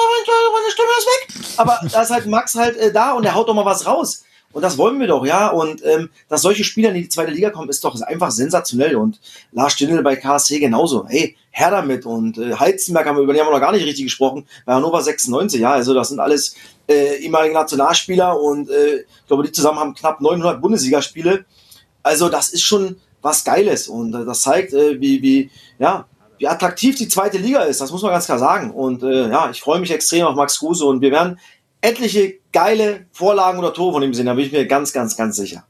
meine 0.54 0.72
Stimme 0.72 0.90
ist 1.00 1.08
weg. 1.08 1.58
Aber 1.58 1.80
da 1.92 2.04
ist 2.04 2.12
halt 2.12 2.28
Max 2.28 2.54
halt 2.54 2.78
äh, 2.78 2.94
da 2.94 3.14
und 3.14 3.26
er 3.26 3.34
haut 3.34 3.50
doch 3.50 3.56
mal 3.56 3.66
was 3.66 3.88
raus. 3.88 4.24
Und 4.52 4.62
das 4.62 4.78
wollen 4.78 5.00
wir 5.00 5.08
doch, 5.08 5.26
ja. 5.26 5.48
Und 5.48 5.84
ähm, 5.84 6.12
dass 6.30 6.44
solche 6.44 6.64
Spieler 6.64 6.90
in 6.90 6.96
die 7.02 7.10
zweite 7.10 7.32
Liga 7.32 7.50
kommen, 7.50 7.70
ist 7.70 7.84
doch 7.84 8.00
einfach 8.02 8.30
sensationell. 8.30 8.96
Und 8.96 9.20
Lars 9.52 9.74
Stindl 9.74 10.04
bei 10.04 10.16
KSC 10.16 10.60
genauso. 10.60 11.08
Hey, 11.08 11.36
her 11.50 11.72
damit. 11.72 12.06
Und 12.06 12.38
äh, 12.38 12.54
Heizenberg 12.54 13.08
haben 13.08 13.16
wir 13.16 13.24
über 13.24 13.34
den 13.34 13.42
haben 13.42 13.48
wir 13.48 13.54
noch 13.54 13.60
gar 13.60 13.72
nicht 13.72 13.86
richtig 13.86 14.04
gesprochen. 14.04 14.46
Bei 14.68 14.76
Hannover 14.76 15.02
96, 15.02 15.60
ja. 15.60 15.72
Also 15.72 15.96
das 15.96 16.10
sind 16.10 16.20
alles 16.20 16.56
äh, 16.88 17.16
ehemalige 17.24 17.56
Nationalspieler 17.56 18.40
und 18.40 18.70
äh, 18.70 18.98
ich 18.98 19.28
glaube, 19.28 19.42
die 19.42 19.52
zusammen 19.52 19.80
haben 19.80 19.96
knapp 19.96 20.22
900 20.22 20.62
Bundesligaspiele. 20.62 21.46
Also 22.04 22.30
das 22.30 22.50
ist 22.50 22.62
schon 22.62 22.98
was 23.24 23.44
Geiles. 23.44 23.88
Und 23.88 24.14
äh, 24.14 24.26
das 24.26 24.42
zeigt, 24.42 24.74
äh, 24.74 25.02
wie, 25.02 25.24
wie, 25.24 25.50
ja, 25.80 26.06
wie 26.38 26.48
attraktiv 26.48 26.96
die 26.96 27.08
zweite 27.08 27.38
Liga 27.38 27.62
ist, 27.62 27.82
das 27.82 27.91
muss 27.91 28.02
man 28.02 28.12
ganz 28.12 28.26
klar 28.26 28.39
sagen. 28.39 28.72
Und 28.72 29.04
äh, 29.04 29.30
ja, 29.30 29.50
ich 29.50 29.62
freue 29.62 29.80
mich 29.80 29.91
extrem 29.91 30.26
auf 30.26 30.36
Max 30.36 30.60
Kruse 30.60 30.86
und 30.86 31.02
wir 31.02 31.12
werden 31.12 31.39
etliche 31.82 32.36
geile 32.52 33.06
Vorlagen 33.12 33.60
oder 33.60 33.74
Tore 33.74 33.93
von 33.93 34.04
ihm 34.04 34.13
sehen, 34.13 34.26
da 34.26 34.34
bin 34.34 34.46
ich 34.46 34.52
mir 34.52 34.65
ganz, 34.65 34.93
ganz, 34.93 35.17
ganz 35.17 35.36
sicher. 35.36 35.63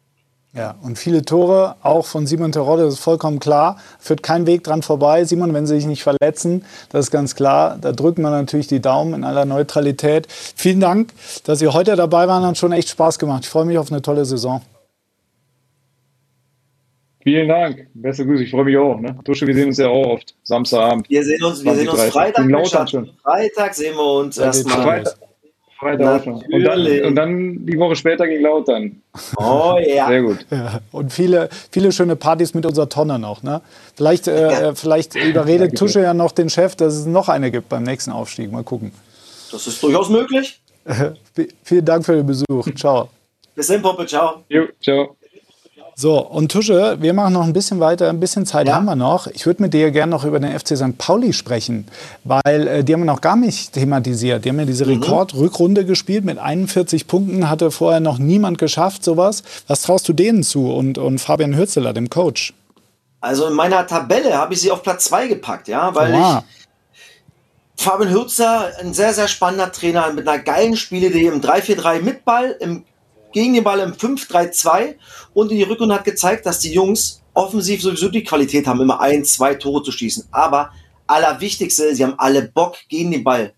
Ja, 0.55 0.75
und 0.83 0.99
viele 0.99 1.25
Tore, 1.25 1.77
auch 1.81 2.05
von 2.05 2.27
Simon 2.27 2.51
Terodde, 2.51 2.83
das 2.83 2.95
ist 2.95 2.99
vollkommen 2.99 3.39
klar. 3.39 3.77
Führt 3.97 4.21
kein 4.21 4.45
Weg 4.45 4.63
dran 4.63 4.83
vorbei. 4.83 5.25
Simon, 5.25 5.51
wenn 5.51 5.65
Sie 5.65 5.73
sich 5.73 5.87
nicht 5.87 6.03
verletzen, 6.03 6.63
das 6.89 7.05
ist 7.05 7.11
ganz 7.11 7.33
klar. 7.33 7.79
Da 7.81 7.91
drücken 7.91 8.21
wir 8.21 8.29
natürlich 8.29 8.67
die 8.67 8.79
Daumen 8.79 9.15
in 9.15 9.23
aller 9.23 9.45
Neutralität. 9.45 10.27
Vielen 10.29 10.79
Dank, 10.79 11.11
dass 11.43 11.57
Sie 11.57 11.69
heute 11.69 11.95
dabei 11.95 12.27
waren. 12.27 12.45
Hat 12.45 12.59
schon 12.59 12.71
echt 12.71 12.89
Spaß 12.89 13.17
gemacht. 13.17 13.45
Ich 13.45 13.49
freue 13.49 13.65
mich 13.65 13.79
auf 13.79 13.91
eine 13.91 14.03
tolle 14.03 14.25
Saison. 14.25 14.61
Vielen 17.23 17.47
Dank. 17.47 17.87
Beste 17.93 18.25
Grüße. 18.25 18.43
Ich 18.43 18.51
freue 18.51 18.65
mich 18.65 18.77
auch. 18.77 18.99
Ne? 18.99 19.17
Tusche, 19.23 19.47
wir 19.47 19.53
sehen 19.53 19.67
uns 19.67 19.77
ja 19.77 19.87
auch 19.87 20.07
oft. 20.07 20.35
Samstagabend. 20.43 21.09
Wir 21.09 21.23
sehen 21.23 21.41
uns, 21.43 21.63
wir 21.63 21.73
sehen 21.73 21.87
uns 21.87 22.03
Freitag. 22.03 22.49
Lautern 22.49 22.87
schon. 22.87 23.09
Freitag 23.23 23.73
sehen 23.73 23.95
wir 23.95 24.19
uns 24.19 24.37
erstmal. 24.37 24.83
Freitag, 24.83 25.15
Freitag 25.79 26.25
und 26.25 26.63
dann, 26.63 27.01
und 27.05 27.15
dann 27.15 27.65
die 27.65 27.77
Woche 27.77 27.95
später 27.95 28.27
gegen 28.27 28.43
Lautern. 28.43 29.01
Oh 29.37 29.77
ja. 29.85 30.07
Sehr 30.07 30.21
gut. 30.21 30.45
Ja, 30.49 30.79
und 30.91 31.11
viele, 31.11 31.49
viele 31.71 31.91
schöne 31.91 32.15
Partys 32.15 32.53
mit 32.53 32.65
unserer 32.65 32.89
Tonne 32.89 33.19
noch. 33.19 33.43
Ne? 33.43 33.61
Vielleicht, 33.95 34.27
äh, 34.27 34.51
ja. 34.51 34.75
vielleicht 34.75 35.15
überredet 35.15 35.77
Tusche 35.77 36.01
ja 36.01 36.13
noch 36.13 36.31
den 36.31 36.49
Chef, 36.49 36.75
dass 36.75 36.93
es 36.93 37.05
noch 37.05 37.29
eine 37.29 37.51
gibt 37.51 37.69
beim 37.69 37.83
nächsten 37.83 38.11
Aufstieg. 38.11 38.51
Mal 38.51 38.63
gucken. 38.63 38.91
Das 39.51 39.67
ist 39.67 39.81
durchaus 39.81 40.09
möglich. 40.09 40.59
Vielen 41.63 41.85
Dank 41.85 42.05
für 42.05 42.15
den 42.15 42.25
Besuch. 42.25 42.67
Ciao. 42.75 43.09
Bis 43.55 43.67
dann, 43.67 43.81
Poppe. 43.81 44.05
Ciao. 44.05 44.43
Jo, 44.49 44.65
ciao. 44.81 45.15
So, 45.95 46.19
und 46.19 46.51
Tusche, 46.51 46.97
wir 47.01 47.13
machen 47.13 47.33
noch 47.33 47.43
ein 47.43 47.53
bisschen 47.53 47.79
weiter, 47.79 48.09
ein 48.09 48.19
bisschen 48.19 48.47
Zeit 48.47 48.67
ja. 48.67 48.75
haben 48.75 48.85
wir 48.85 48.95
noch. 48.95 49.27
Ich 49.27 49.45
würde 49.45 49.61
mit 49.61 49.73
dir 49.75 49.91
gerne 49.91 50.09
noch 50.09 50.25
über 50.25 50.39
den 50.39 50.57
FC 50.57 50.75
St. 50.75 50.97
Pauli 50.97 51.33
sprechen, 51.33 51.87
weil 52.23 52.67
äh, 52.67 52.83
die 52.83 52.93
haben 52.93 53.01
wir 53.01 53.05
noch 53.05 53.21
gar 53.21 53.35
nicht 53.35 53.73
thematisiert. 53.73 54.43
Die 54.43 54.49
haben 54.49 54.59
ja 54.59 54.65
diese 54.65 54.85
mhm. 54.85 54.93
Rekordrückrunde 54.93 55.85
gespielt 55.85 56.25
mit 56.25 56.39
41 56.39 57.05
Punkten, 57.05 57.47
hatte 57.47 57.69
vorher 57.69 57.99
noch 57.99 58.17
niemand 58.17 58.57
geschafft, 58.57 59.03
sowas. 59.03 59.43
Was 59.67 59.83
traust 59.83 60.09
du 60.09 60.13
denen 60.13 60.41
zu 60.41 60.73
und, 60.73 60.97
und 60.97 61.19
Fabian 61.19 61.55
Hürzeler, 61.55 61.93
dem 61.93 62.09
Coach? 62.09 62.53
Also 63.21 63.45
in 63.47 63.53
meiner 63.53 63.85
Tabelle 63.85 64.35
habe 64.35 64.55
ich 64.55 64.61
sie 64.61 64.71
auf 64.71 64.81
Platz 64.81 65.05
2 65.05 65.27
gepackt, 65.27 65.67
ja, 65.67 65.93
weil 65.93 66.13
Oha. 66.13 66.43
ich 66.47 66.63
Fabian 67.83 68.11
Hürzer, 68.11 68.71
ein 68.79 68.93
sehr, 68.93 69.13
sehr 69.13 69.27
spannender 69.27 69.71
Trainer 69.71 70.11
mit 70.11 70.27
einer 70.27 70.41
geilen 70.41 70.75
Spielidee 70.75 71.27
im 71.27 71.41
3-4-3 71.41 72.01
mit 72.01 72.25
Ball, 72.25 72.55
im 72.59 72.83
gegen 73.33 73.53
den 73.53 73.63
Ball 73.63 73.79
im 73.79 73.93
5-3-2 73.93 74.95
und 75.33 75.51
in 75.51 75.57
die 75.57 75.63
Rückrunde 75.63 75.95
hat 75.95 76.05
gezeigt, 76.05 76.45
dass 76.45 76.59
die 76.59 76.71
Jungs 76.71 77.21
offensiv 77.33 77.81
sowieso 77.81 78.09
die 78.09 78.23
Qualität 78.23 78.67
haben, 78.67 78.81
immer 78.81 79.01
ein, 79.01 79.25
zwei 79.25 79.55
Tore 79.55 79.83
zu 79.83 79.91
schießen. 79.91 80.27
Aber 80.31 80.71
allerwichtigste, 81.07 81.93
sie 81.95 82.03
haben 82.03 82.15
alle 82.17 82.43
Bock 82.43 82.77
gegen 82.89 83.11
den 83.11 83.23
Ball, 83.23 83.53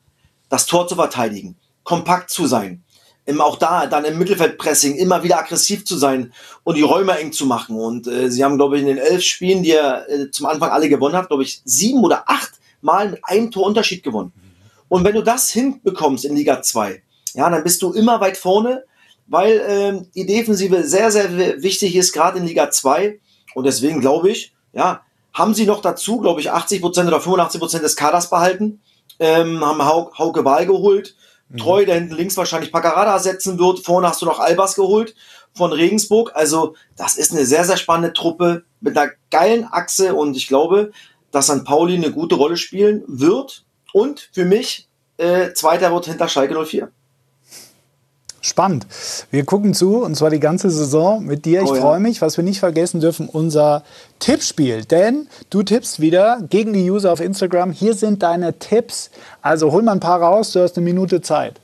das 0.49 0.65
Tor 0.65 0.87
zu 0.87 0.95
verteidigen, 0.95 1.55
kompakt 1.83 2.29
zu 2.29 2.47
sein. 2.47 2.81
Im, 3.27 3.41
auch 3.41 3.57
da 3.57 3.87
dann 3.87 4.05
im 4.05 4.19
Mittelfeldpressing 4.19 4.95
immer 4.95 5.23
wieder 5.23 5.39
aggressiv 5.39 5.83
zu 5.83 5.97
sein 5.97 6.31
und 6.63 6.77
die 6.77 6.83
Räume 6.83 7.17
eng 7.17 7.31
zu 7.31 7.47
machen. 7.47 7.75
Und 7.75 8.05
äh, 8.05 8.29
sie 8.29 8.43
haben, 8.43 8.57
glaube 8.57 8.75
ich, 8.75 8.81
in 8.83 8.87
den 8.87 8.99
elf 8.99 9.23
Spielen, 9.23 9.63
die 9.63 9.71
er 9.71 10.07
äh, 10.09 10.29
zum 10.29 10.45
Anfang 10.45 10.69
alle 10.69 10.89
gewonnen 10.89 11.15
hat, 11.15 11.29
glaube 11.29 11.41
ich, 11.41 11.61
sieben 11.65 12.03
oder 12.03 12.25
acht 12.27 12.51
Mal 12.81 13.09
mit 13.09 13.25
einem 13.25 13.49
Torunterschied 13.49 14.03
gewonnen. 14.03 14.31
Und 14.89 15.03
wenn 15.03 15.15
du 15.15 15.23
das 15.23 15.49
hinbekommst 15.49 16.23
in 16.23 16.35
Liga 16.35 16.61
2, 16.61 17.01
ja, 17.33 17.49
dann 17.49 17.63
bist 17.63 17.81
du 17.81 17.93
immer 17.93 18.21
weit 18.21 18.37
vorne, 18.37 18.83
weil 19.27 19.63
ähm, 19.67 20.07
die 20.15 20.25
Defensive 20.25 20.83
sehr, 20.83 21.11
sehr 21.11 21.61
wichtig 21.61 21.95
ist, 21.95 22.13
gerade 22.13 22.39
in 22.39 22.45
Liga 22.45 22.69
2. 22.69 23.19
Und 23.53 23.65
deswegen 23.65 24.01
glaube 24.01 24.29
ich, 24.29 24.53
ja, 24.73 25.01
haben 25.33 25.53
sie 25.53 25.65
noch 25.65 25.81
dazu, 25.81 26.19
glaube 26.19 26.41
ich, 26.41 26.51
80% 26.51 27.07
oder 27.07 27.19
85% 27.19 27.79
des 27.79 27.95
Kaders 27.95 28.29
behalten, 28.29 28.81
ähm, 29.19 29.63
haben 29.65 29.83
Hauke 29.85 30.45
Wahl 30.45 30.65
geholt, 30.65 31.15
Mhm. 31.49 31.57
Treu, 31.57 31.85
der 31.85 31.95
hinten 31.95 32.15
links 32.15 32.37
wahrscheinlich 32.37 32.71
Paccarada 32.71 33.19
setzen 33.19 33.59
wird. 33.59 33.79
Vorne 33.79 34.07
hast 34.07 34.21
du 34.21 34.25
noch 34.25 34.39
Albers 34.39 34.75
geholt 34.75 35.15
von 35.53 35.71
Regensburg. 35.71 36.31
Also, 36.33 36.75
das 36.95 37.17
ist 37.17 37.31
eine 37.31 37.45
sehr, 37.45 37.63
sehr 37.63 37.77
spannende 37.77 38.13
Truppe 38.13 38.63
mit 38.81 38.97
einer 38.97 39.11
geilen 39.31 39.65
Achse 39.65 40.15
und 40.15 40.35
ich 40.35 40.47
glaube, 40.47 40.91
dass 41.31 41.47
St. 41.47 41.65
Pauli 41.65 41.95
eine 41.95 42.11
gute 42.11 42.35
Rolle 42.35 42.57
spielen 42.57 43.03
wird. 43.07 43.65
Und 43.93 44.29
für 44.33 44.45
mich, 44.45 44.89
äh, 45.17 45.53
Zweiter 45.53 45.91
wird 45.93 46.05
hinter 46.05 46.27
Schalke 46.27 46.55
04. 46.65 46.91
Spannend. 48.45 48.85
Wir 49.31 49.43
gucken 49.43 49.73
zu, 49.73 50.03
und 50.03 50.15
zwar 50.15 50.29
die 50.29 50.39
ganze 50.39 50.69
Saison 50.69 51.25
mit 51.25 51.45
dir. 51.45 51.63
Ich 51.63 51.71
oh, 51.71 51.75
freue 51.75 51.99
mich. 51.99 52.21
Was 52.21 52.37
wir 52.37 52.43
nicht 52.43 52.59
vergessen 52.59 52.99
dürfen, 52.99 53.27
unser 53.27 53.83
Tippspiel. 54.19 54.85
Denn 54.85 55.27
du 55.49 55.63
tippst 55.63 55.99
wieder 55.99 56.41
gegen 56.47 56.73
die 56.73 56.91
User 56.91 57.11
auf 57.11 57.21
Instagram. 57.21 57.71
Hier 57.71 57.95
sind 57.95 58.21
deine 58.21 58.59
Tipps. 58.59 59.09
Also 59.41 59.71
hol 59.71 59.81
mal 59.81 59.93
ein 59.93 59.99
paar 59.99 60.21
raus, 60.21 60.51
du 60.51 60.61
hast 60.61 60.77
eine 60.77 60.85
Minute 60.85 61.21
Zeit. 61.21 61.59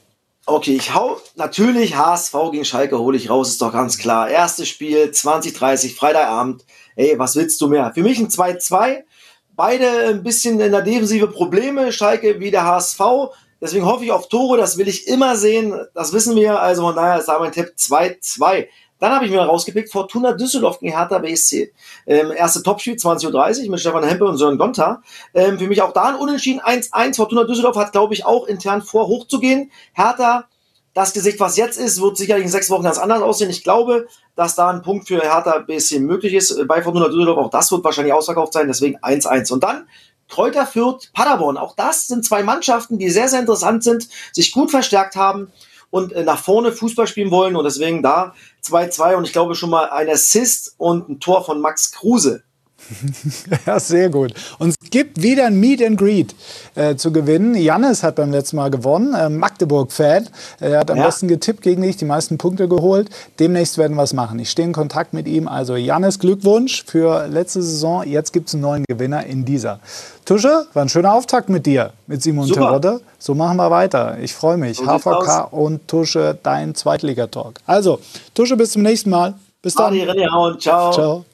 Okay, 0.47 0.73
ich 0.73 0.95
hau 0.95 1.17
natürlich 1.35 1.95
HSV 1.95 2.33
gegen 2.51 2.65
Schalke 2.65 2.97
hole 2.97 3.15
ich 3.15 3.29
raus, 3.29 3.49
ist 3.49 3.61
doch 3.61 3.71
ganz 3.71 3.99
klar. 3.99 4.27
Erstes 4.27 4.67
Spiel, 4.67 5.11
2030, 5.11 5.93
Freitagabend. 5.93 6.65
Ey, 6.95 7.13
was 7.19 7.35
willst 7.35 7.61
du 7.61 7.67
mehr? 7.67 7.91
Für 7.93 8.01
mich 8.01 8.17
ein 8.17 8.29
2-2. 8.29 9.03
Beide 9.55 10.07
ein 10.09 10.23
bisschen 10.23 10.59
in 10.59 10.71
der 10.71 10.81
Defensive 10.81 11.27
Probleme. 11.27 11.91
Schalke 11.91 12.39
wie 12.39 12.49
der 12.49 12.65
HSV. 12.65 12.99
Deswegen 13.61 13.85
hoffe 13.85 14.03
ich 14.03 14.11
auf 14.11 14.27
Tore, 14.27 14.57
das 14.57 14.77
will 14.77 14.87
ich 14.87 15.07
immer 15.07 15.35
sehen. 15.37 15.79
Das 15.93 16.13
wissen 16.13 16.35
wir. 16.35 16.59
Also 16.59 16.81
von 16.81 16.95
daher 16.95 17.19
ist 17.19 17.27
da 17.27 17.39
mein 17.39 17.51
Tipp 17.51 17.73
2-2. 17.77 18.67
Dann 19.01 19.13
habe 19.13 19.25
ich 19.25 19.31
mir 19.31 19.41
rausgepickt, 19.41 19.91
Fortuna 19.91 20.33
Düsseldorf 20.33 20.79
gegen 20.79 20.95
Hertha 20.95 21.17
BSC. 21.17 21.73
Ähm, 22.05 22.31
erste 22.31 22.61
Topspiel, 22.61 22.93
20.30 22.93 23.65
Uhr 23.65 23.71
mit 23.71 23.79
Stefan 23.79 24.03
Hempel 24.03 24.27
und 24.27 24.37
Sören 24.37 24.59
Gonta. 24.59 25.01
Ähm, 25.33 25.57
für 25.57 25.67
mich 25.67 25.81
auch 25.81 25.91
da 25.91 26.09
ein 26.09 26.15
Unentschieden 26.15 26.61
1-1. 26.61 27.15
Fortuna 27.15 27.43
Düsseldorf 27.43 27.75
hat, 27.77 27.93
glaube 27.93 28.13
ich, 28.13 28.25
auch 28.25 28.45
intern 28.45 28.83
vor, 28.83 29.07
hochzugehen. 29.07 29.71
Hertha, 29.93 30.45
das 30.93 31.13
Gesicht, 31.13 31.39
was 31.39 31.57
jetzt 31.57 31.79
ist, 31.79 31.99
wird 31.99 32.15
sicherlich 32.15 32.45
in 32.45 32.51
sechs 32.51 32.69
Wochen 32.69 32.83
ganz 32.83 32.99
anders 32.99 33.23
aussehen. 33.23 33.49
Ich 33.49 33.63
glaube, 33.63 34.07
dass 34.35 34.55
da 34.55 34.69
ein 34.69 34.83
Punkt 34.83 35.07
für 35.07 35.19
Hertha 35.19 35.59
BSC 35.59 35.99
möglich 35.99 36.35
ist. 36.35 36.67
Bei 36.67 36.83
Fortuna 36.83 37.07
Düsseldorf, 37.07 37.37
auch 37.39 37.49
das 37.49 37.71
wird 37.71 37.83
wahrscheinlich 37.83 38.13
ausverkauft 38.13 38.53
sein, 38.53 38.67
deswegen 38.67 38.97
1-1. 38.99 39.51
Und 39.51 39.63
dann 39.63 39.87
Kräuter 40.31 40.65
Fürth, 40.65 41.11
Paderborn. 41.13 41.57
Auch 41.57 41.75
das 41.75 42.07
sind 42.07 42.25
zwei 42.25 42.41
Mannschaften, 42.41 42.97
die 42.97 43.09
sehr, 43.09 43.27
sehr 43.27 43.41
interessant 43.41 43.83
sind, 43.83 44.07
sich 44.31 44.51
gut 44.51 44.71
verstärkt 44.71 45.15
haben 45.15 45.51
und 45.91 46.13
äh, 46.13 46.23
nach 46.23 46.41
vorne 46.41 46.71
Fußball 46.71 47.05
spielen 47.05 47.29
wollen. 47.31 47.55
Und 47.55 47.65
deswegen 47.65 48.01
da 48.01 48.33
2-2 48.63 49.15
und 49.15 49.25
ich 49.25 49.33
glaube 49.33 49.55
schon 49.55 49.69
mal 49.69 49.89
ein 49.89 50.09
Assist 50.09 50.73
und 50.77 51.09
ein 51.09 51.19
Tor 51.19 51.45
von 51.45 51.61
Max 51.61 51.91
Kruse. 51.91 52.43
ja, 53.65 53.79
sehr 53.79 54.09
gut. 54.09 54.33
Und 54.59 54.69
es 54.69 54.89
gibt 54.89 55.21
wieder 55.21 55.45
ein 55.45 55.59
Meet 55.59 55.83
and 55.83 55.97
Greet 55.97 56.35
äh, 56.75 56.95
zu 56.95 57.11
gewinnen. 57.11 57.55
Jannis 57.55 58.03
hat 58.03 58.15
beim 58.15 58.31
letzten 58.31 58.57
Mal 58.57 58.69
gewonnen, 58.69 59.13
äh, 59.13 59.29
Magdeburg-Fan. 59.29 60.29
Er 60.59 60.79
hat 60.79 60.91
am 60.91 60.97
ja. 60.97 61.05
besten 61.05 61.27
getippt 61.27 61.61
gegen 61.61 61.81
dich, 61.81 61.97
die 61.97 62.05
meisten 62.05 62.37
Punkte 62.37 62.67
geholt. 62.67 63.09
Demnächst 63.39 63.77
werden 63.77 63.95
wir 63.95 64.03
es 64.03 64.13
machen. 64.13 64.39
Ich 64.39 64.49
stehe 64.49 64.67
in 64.67 64.73
Kontakt 64.73 65.13
mit 65.13 65.27
ihm. 65.27 65.47
Also 65.47 65.75
Jannis, 65.75 66.19
Glückwunsch 66.19 66.83
für 66.85 67.27
letzte 67.27 67.61
Saison. 67.61 68.03
Jetzt 68.05 68.33
gibt 68.33 68.49
es 68.49 68.53
einen 68.55 68.63
neuen 68.63 68.85
Gewinner 68.87 69.25
in 69.25 69.45
dieser. 69.45 69.79
Tusche, 70.25 70.67
war 70.73 70.83
ein 70.83 70.89
schöner 70.89 71.13
Auftakt 71.13 71.49
mit 71.49 71.65
dir, 71.65 71.93
mit 72.07 72.21
Simon 72.21 72.47
Terodde. 72.47 73.01
So 73.19 73.35
machen 73.35 73.57
wir 73.57 73.71
weiter. 73.71 74.17
Ich 74.21 74.33
freue 74.33 74.57
mich. 74.57 74.77
So 74.77 74.85
HVK 74.85 75.51
und 75.51 75.87
Tusche, 75.87 76.37
dein 76.41 76.75
Zweitligatalk. 76.75 77.59
Also, 77.65 77.99
Tusche, 78.33 78.55
bis 78.55 78.71
zum 78.71 78.83
nächsten 78.83 79.09
Mal. 79.09 79.33
Bis 79.61 79.75
dann. 79.75 79.87
Adi, 79.87 80.57
Ciao. 80.59 80.91
Ciao. 80.91 81.25